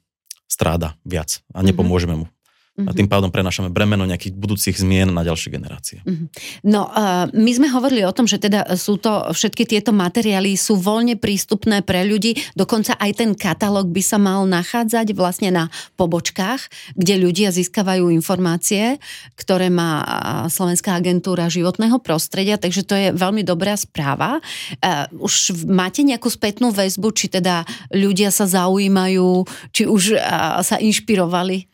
stráda 0.48 0.96
viac 1.04 1.44
a 1.52 1.60
nepomôžeme 1.60 2.16
mu. 2.16 2.26
Uh-huh. 2.74 2.90
A 2.90 2.92
mhm. 2.92 3.06
tým 3.06 3.10
pádom 3.10 3.30
prenašame 3.30 3.70
bremeno 3.70 4.02
nejakých 4.02 4.34
budúcich 4.34 4.74
zmien 4.74 5.14
na 5.14 5.22
ďalšie 5.22 5.54
generácie. 5.54 6.02
Uh-huh. 6.10 6.26
No, 6.66 6.90
uh, 6.90 7.30
my 7.30 7.52
sme 7.54 7.70
hovorili 7.70 8.02
o 8.02 8.10
tom, 8.10 8.26
že 8.26 8.42
teda 8.42 8.66
sú 8.74 8.98
to, 8.98 9.30
všetky 9.30 9.70
tieto 9.70 9.94
materiály 9.94 10.58
sú 10.58 10.82
voľne 10.82 11.14
prístupné 11.14 11.86
pre 11.86 12.02
ľudí, 12.02 12.34
dokonca 12.58 12.98
aj 12.98 13.12
ten 13.14 13.32
katalóg 13.38 13.94
by 13.94 14.02
sa 14.02 14.18
mal 14.18 14.50
nachádzať 14.50 15.14
vlastne 15.14 15.54
na 15.54 15.70
pobočkách, 16.02 16.66
kde 16.98 17.22
ľudia 17.22 17.54
získavajú 17.54 18.10
informácie, 18.10 18.98
ktoré 19.38 19.70
má 19.70 20.02
Slovenská 20.50 20.98
agentúra 20.98 21.54
životného 21.54 22.02
prostredia, 22.02 22.58
takže 22.58 22.82
to 22.90 22.98
je 22.98 23.08
veľmi 23.14 23.46
dobrá 23.46 23.78
správa. 23.78 24.42
Uh, 24.82 25.06
už 25.22 25.62
máte 25.70 26.02
nejakú 26.02 26.26
spätnú 26.26 26.74
väzbu, 26.74 27.14
či 27.14 27.30
teda 27.30 27.70
ľudia 27.94 28.34
sa 28.34 28.50
zaujímajú, 28.50 29.46
či 29.70 29.86
už 29.86 30.18
uh, 30.18 30.58
sa 30.66 30.82
inšpirovali? 30.82 31.70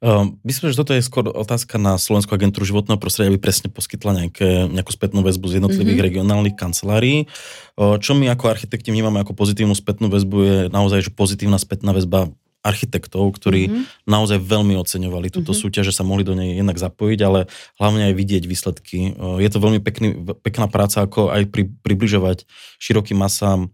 Um, 0.00 0.40
myslím, 0.48 0.72
že 0.72 0.80
toto 0.80 0.96
je 0.96 1.04
skôr 1.04 1.28
otázka 1.28 1.76
na 1.76 2.00
Slovenskú 2.00 2.32
agentúru 2.32 2.64
životného 2.64 2.96
prostredia, 2.96 3.28
aby 3.28 3.36
presne 3.36 3.68
poskytla 3.68 4.24
nejaké, 4.24 4.64
nejakú 4.72 4.96
spätnú 4.96 5.20
väzbu 5.20 5.44
z 5.52 5.54
jednotlivých 5.60 5.92
mm-hmm. 5.92 6.08
regionálnych 6.08 6.56
kancelárií. 6.56 7.28
Uh, 7.76 8.00
čo 8.00 8.16
my 8.16 8.32
ako 8.32 8.48
architekti 8.48 8.88
vnímame 8.88 9.20
ako 9.20 9.36
pozitívnu 9.36 9.76
spätnú 9.76 10.08
väzbu 10.08 10.36
je 10.40 10.56
naozaj 10.72 11.04
že 11.04 11.12
pozitívna 11.12 11.60
spätná 11.60 11.92
väzba 11.92 12.32
architektov, 12.64 13.28
ktorí 13.36 13.68
mm-hmm. 13.68 14.08
naozaj 14.08 14.40
veľmi 14.40 14.72
oceňovali 14.80 15.28
túto 15.28 15.52
mm-hmm. 15.52 15.68
súťaž, 15.68 15.92
že 15.92 15.96
sa 16.00 16.04
mohli 16.04 16.24
do 16.24 16.32
nej 16.32 16.56
jednak 16.56 16.80
zapojiť, 16.80 17.20
ale 17.20 17.48
hlavne 17.76 18.12
aj 18.12 18.14
vidieť 18.16 18.44
výsledky. 18.48 19.16
Je 19.16 19.48
to 19.52 19.58
veľmi 19.60 19.80
pekný, 19.84 20.16
pekná 20.44 20.68
práca, 20.68 21.04
ako 21.04 21.32
aj 21.32 21.48
pri, 21.48 21.72
približovať 21.84 22.44
širokým 22.80 23.16
masám 23.16 23.72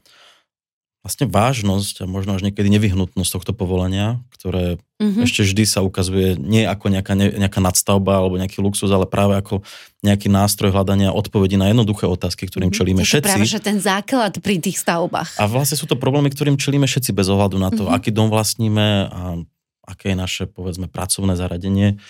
vlastne 1.07 1.31
vážnosť 1.31 2.03
a 2.03 2.05
možno 2.11 2.35
až 2.35 2.43
niekedy 2.43 2.67
nevyhnutnosť 2.67 3.31
tohto 3.31 3.55
povolania, 3.55 4.19
ktoré 4.35 4.83
mm-hmm. 4.99 5.23
ešte 5.23 5.47
vždy 5.47 5.63
sa 5.63 5.87
ukazuje 5.87 6.35
nie 6.35 6.67
ako 6.67 6.91
nejaká, 6.91 7.15
ne, 7.15 7.31
nejaká 7.31 7.63
nadstavba 7.63 8.19
alebo 8.19 8.35
nejaký 8.35 8.59
luxus, 8.59 8.91
ale 8.91 9.07
práve 9.07 9.39
ako 9.39 9.63
nejaký 10.03 10.27
nástroj 10.27 10.75
hľadania 10.75 11.15
odpovedí 11.15 11.55
na 11.55 11.71
jednoduché 11.71 12.11
otázky, 12.11 12.51
ktorým 12.51 12.75
mm-hmm. 12.75 12.83
čelíme 12.83 13.03
všetci. 13.07 13.23
práve, 13.23 13.47
že 13.47 13.63
ten 13.63 13.79
základ 13.79 14.35
pri 14.43 14.59
tých 14.59 14.83
stavbách. 14.83 15.39
A 15.39 15.47
vlastne 15.47 15.79
sú 15.79 15.87
to 15.87 15.95
problémy, 15.95 16.27
ktorým 16.35 16.59
čelíme 16.59 16.91
všetci 16.91 17.15
bez 17.15 17.31
ohľadu 17.31 17.57
na 17.57 17.71
to, 17.71 17.87
mm-hmm. 17.87 17.97
aký 17.97 18.11
dom 18.11 18.27
vlastníme 18.27 18.87
a 19.07 19.41
aké 19.87 20.13
je 20.13 20.19
naše, 20.19 20.45
povedzme, 20.51 20.91
pracovné 20.91 21.39
zaradenie. 21.39 22.03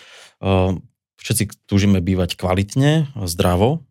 Všetci 1.20 1.68
túžime 1.68 2.00
bývať 2.00 2.40
kvalitne, 2.40 3.12
zdravo, 3.28 3.85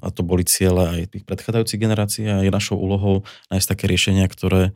a 0.00 0.08
to 0.10 0.24
boli 0.24 0.42
ciele 0.44 0.80
aj 0.80 1.00
tých 1.16 1.24
predchádzajúcich 1.24 1.80
generácií 1.80 2.24
a 2.28 2.42
je 2.42 2.50
našou 2.50 2.80
úlohou 2.80 3.22
nájsť 3.52 3.68
také 3.76 3.84
riešenia, 3.86 4.26
ktoré 4.26 4.72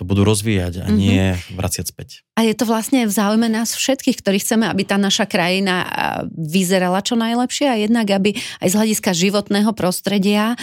to 0.00 0.08
budú 0.08 0.24
rozvíjať 0.24 0.82
a 0.82 0.86
nie 0.88 1.36
mm-hmm. 1.36 1.54
vraciať 1.54 1.86
späť. 1.92 2.24
A 2.32 2.48
je 2.48 2.56
to 2.56 2.64
vlastne 2.64 3.04
v 3.04 3.12
záujme 3.12 3.44
nás 3.44 3.76
všetkých, 3.76 4.24
ktorí 4.24 4.40
chceme, 4.40 4.64
aby 4.64 4.88
tá 4.88 4.96
naša 4.96 5.28
krajina 5.28 5.84
vyzerala 6.32 7.04
čo 7.04 7.12
najlepšie 7.12 7.68
a 7.68 7.76
jednak, 7.76 8.08
aby 8.08 8.32
aj 8.64 8.68
z 8.72 8.78
hľadiska 8.80 9.12
životného 9.12 9.68
prostredia 9.76 10.56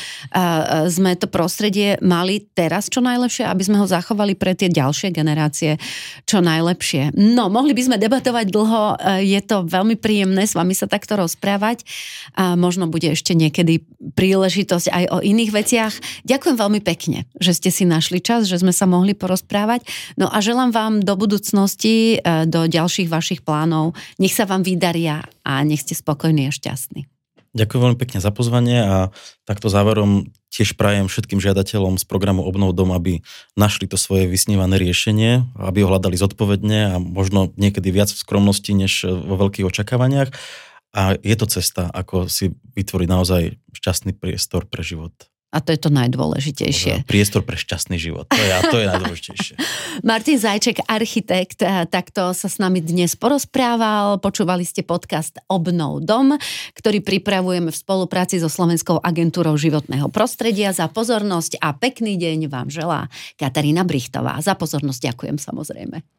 sme 0.90 1.14
to 1.14 1.30
prostredie 1.30 2.02
mali 2.02 2.42
teraz 2.58 2.90
čo 2.90 3.06
najlepšie, 3.06 3.46
aby 3.46 3.62
sme 3.62 3.78
ho 3.78 3.86
zachovali 3.86 4.34
pre 4.34 4.58
tie 4.58 4.66
ďalšie 4.66 5.14
generácie 5.14 5.78
čo 6.26 6.42
najlepšie. 6.42 7.14
No, 7.14 7.54
mohli 7.54 7.78
by 7.78 7.86
sme 7.86 8.02
debatovať 8.02 8.50
dlho, 8.50 8.98
je 9.22 9.42
to 9.46 9.62
veľmi 9.70 9.94
príjemné 9.94 10.50
s 10.50 10.58
vami 10.58 10.74
sa 10.74 10.90
takto 10.90 11.22
rozprávať 11.22 11.86
a 12.34 12.58
možno 12.58 12.90
bude 12.90 13.14
ešte 13.14 13.38
niekedy 13.38 13.86
príležitosť 14.18 14.90
aj 14.90 15.04
o 15.14 15.18
iných 15.22 15.52
veciach. 15.54 15.94
Ďakujem 16.26 16.58
veľmi 16.58 16.82
pekne, 16.82 17.30
že 17.38 17.54
ste 17.54 17.70
si 17.70 17.86
našli 17.86 18.26
čas, 18.26 18.50
že 18.50 18.58
sme 18.58 18.74
sa 18.74 18.90
mohli 18.90 19.14
porozprávať. 19.20 19.84
No 20.16 20.32
a 20.32 20.40
želám 20.40 20.72
vám 20.72 20.94
do 21.04 21.20
budúcnosti, 21.20 22.24
e, 22.24 22.48
do 22.48 22.66
ďalších 22.66 23.12
vašich 23.12 23.44
plánov. 23.44 24.00
Nech 24.16 24.32
sa 24.32 24.48
vám 24.48 24.64
vydaria 24.64 25.28
a 25.44 25.60
nech 25.68 25.84
ste 25.84 26.00
spokojní 26.00 26.48
a 26.48 26.56
šťastní. 26.56 27.12
Ďakujem 27.50 27.82
veľmi 27.82 27.98
pekne 27.98 28.22
za 28.22 28.30
pozvanie 28.30 28.78
a 28.78 28.96
takto 29.42 29.74
záverom 29.74 30.30
tiež 30.54 30.78
prajem 30.78 31.10
všetkým 31.10 31.42
žiadateľom 31.42 31.98
z 31.98 32.06
programu 32.06 32.46
Obnov 32.46 32.78
dom, 32.78 32.94
aby 32.94 33.26
našli 33.58 33.90
to 33.90 33.98
svoje 33.98 34.30
vysnívané 34.30 34.78
riešenie, 34.78 35.50
aby 35.58 35.82
ho 35.82 35.90
hľadali 35.90 36.14
zodpovedne 36.14 36.80
a 36.94 36.96
možno 37.02 37.50
niekedy 37.58 37.90
viac 37.90 38.14
v 38.14 38.22
skromnosti, 38.22 38.70
než 38.70 39.02
vo 39.02 39.36
veľkých 39.38 39.66
očakávaniach. 39.66 40.30
A 40.94 41.18
je 41.22 41.36
to 41.38 41.46
cesta, 41.50 41.90
ako 41.90 42.30
si 42.30 42.54
vytvoriť 42.54 43.08
naozaj 43.10 43.42
šťastný 43.74 44.14
priestor 44.14 44.70
pre 44.70 44.86
život. 44.86 45.14
A 45.50 45.66
to 45.66 45.74
je 45.74 45.82
to 45.82 45.90
najdôležitejšie. 45.90 47.10
Priestor 47.10 47.42
pre 47.42 47.58
šťastný 47.58 47.98
život. 47.98 48.30
To 48.30 48.38
je, 48.38 48.50
to 48.70 48.78
je 48.78 48.86
najdôležitejšie. 48.86 49.56
Martin 50.10 50.38
Zajček, 50.38 50.86
architekt, 50.86 51.66
takto 51.90 52.38
sa 52.38 52.46
s 52.46 52.62
nami 52.62 52.86
dnes 52.86 53.18
porozprával. 53.18 54.22
Počúvali 54.22 54.62
ste 54.62 54.86
podcast 54.86 55.42
Obnov 55.50 56.06
dom, 56.06 56.38
ktorý 56.78 57.02
pripravujeme 57.02 57.74
v 57.74 57.82
spolupráci 57.82 58.38
so 58.38 58.46
Slovenskou 58.46 59.02
agentúrou 59.02 59.58
životného 59.58 60.14
prostredia. 60.14 60.70
Za 60.70 60.86
pozornosť 60.86 61.58
a 61.58 61.74
pekný 61.74 62.22
deň 62.22 62.46
vám 62.46 62.70
želá 62.70 63.10
Katarína 63.34 63.82
Brichtová. 63.90 64.38
Za 64.46 64.54
pozornosť 64.54 65.02
ďakujem 65.10 65.42
samozrejme. 65.42 66.19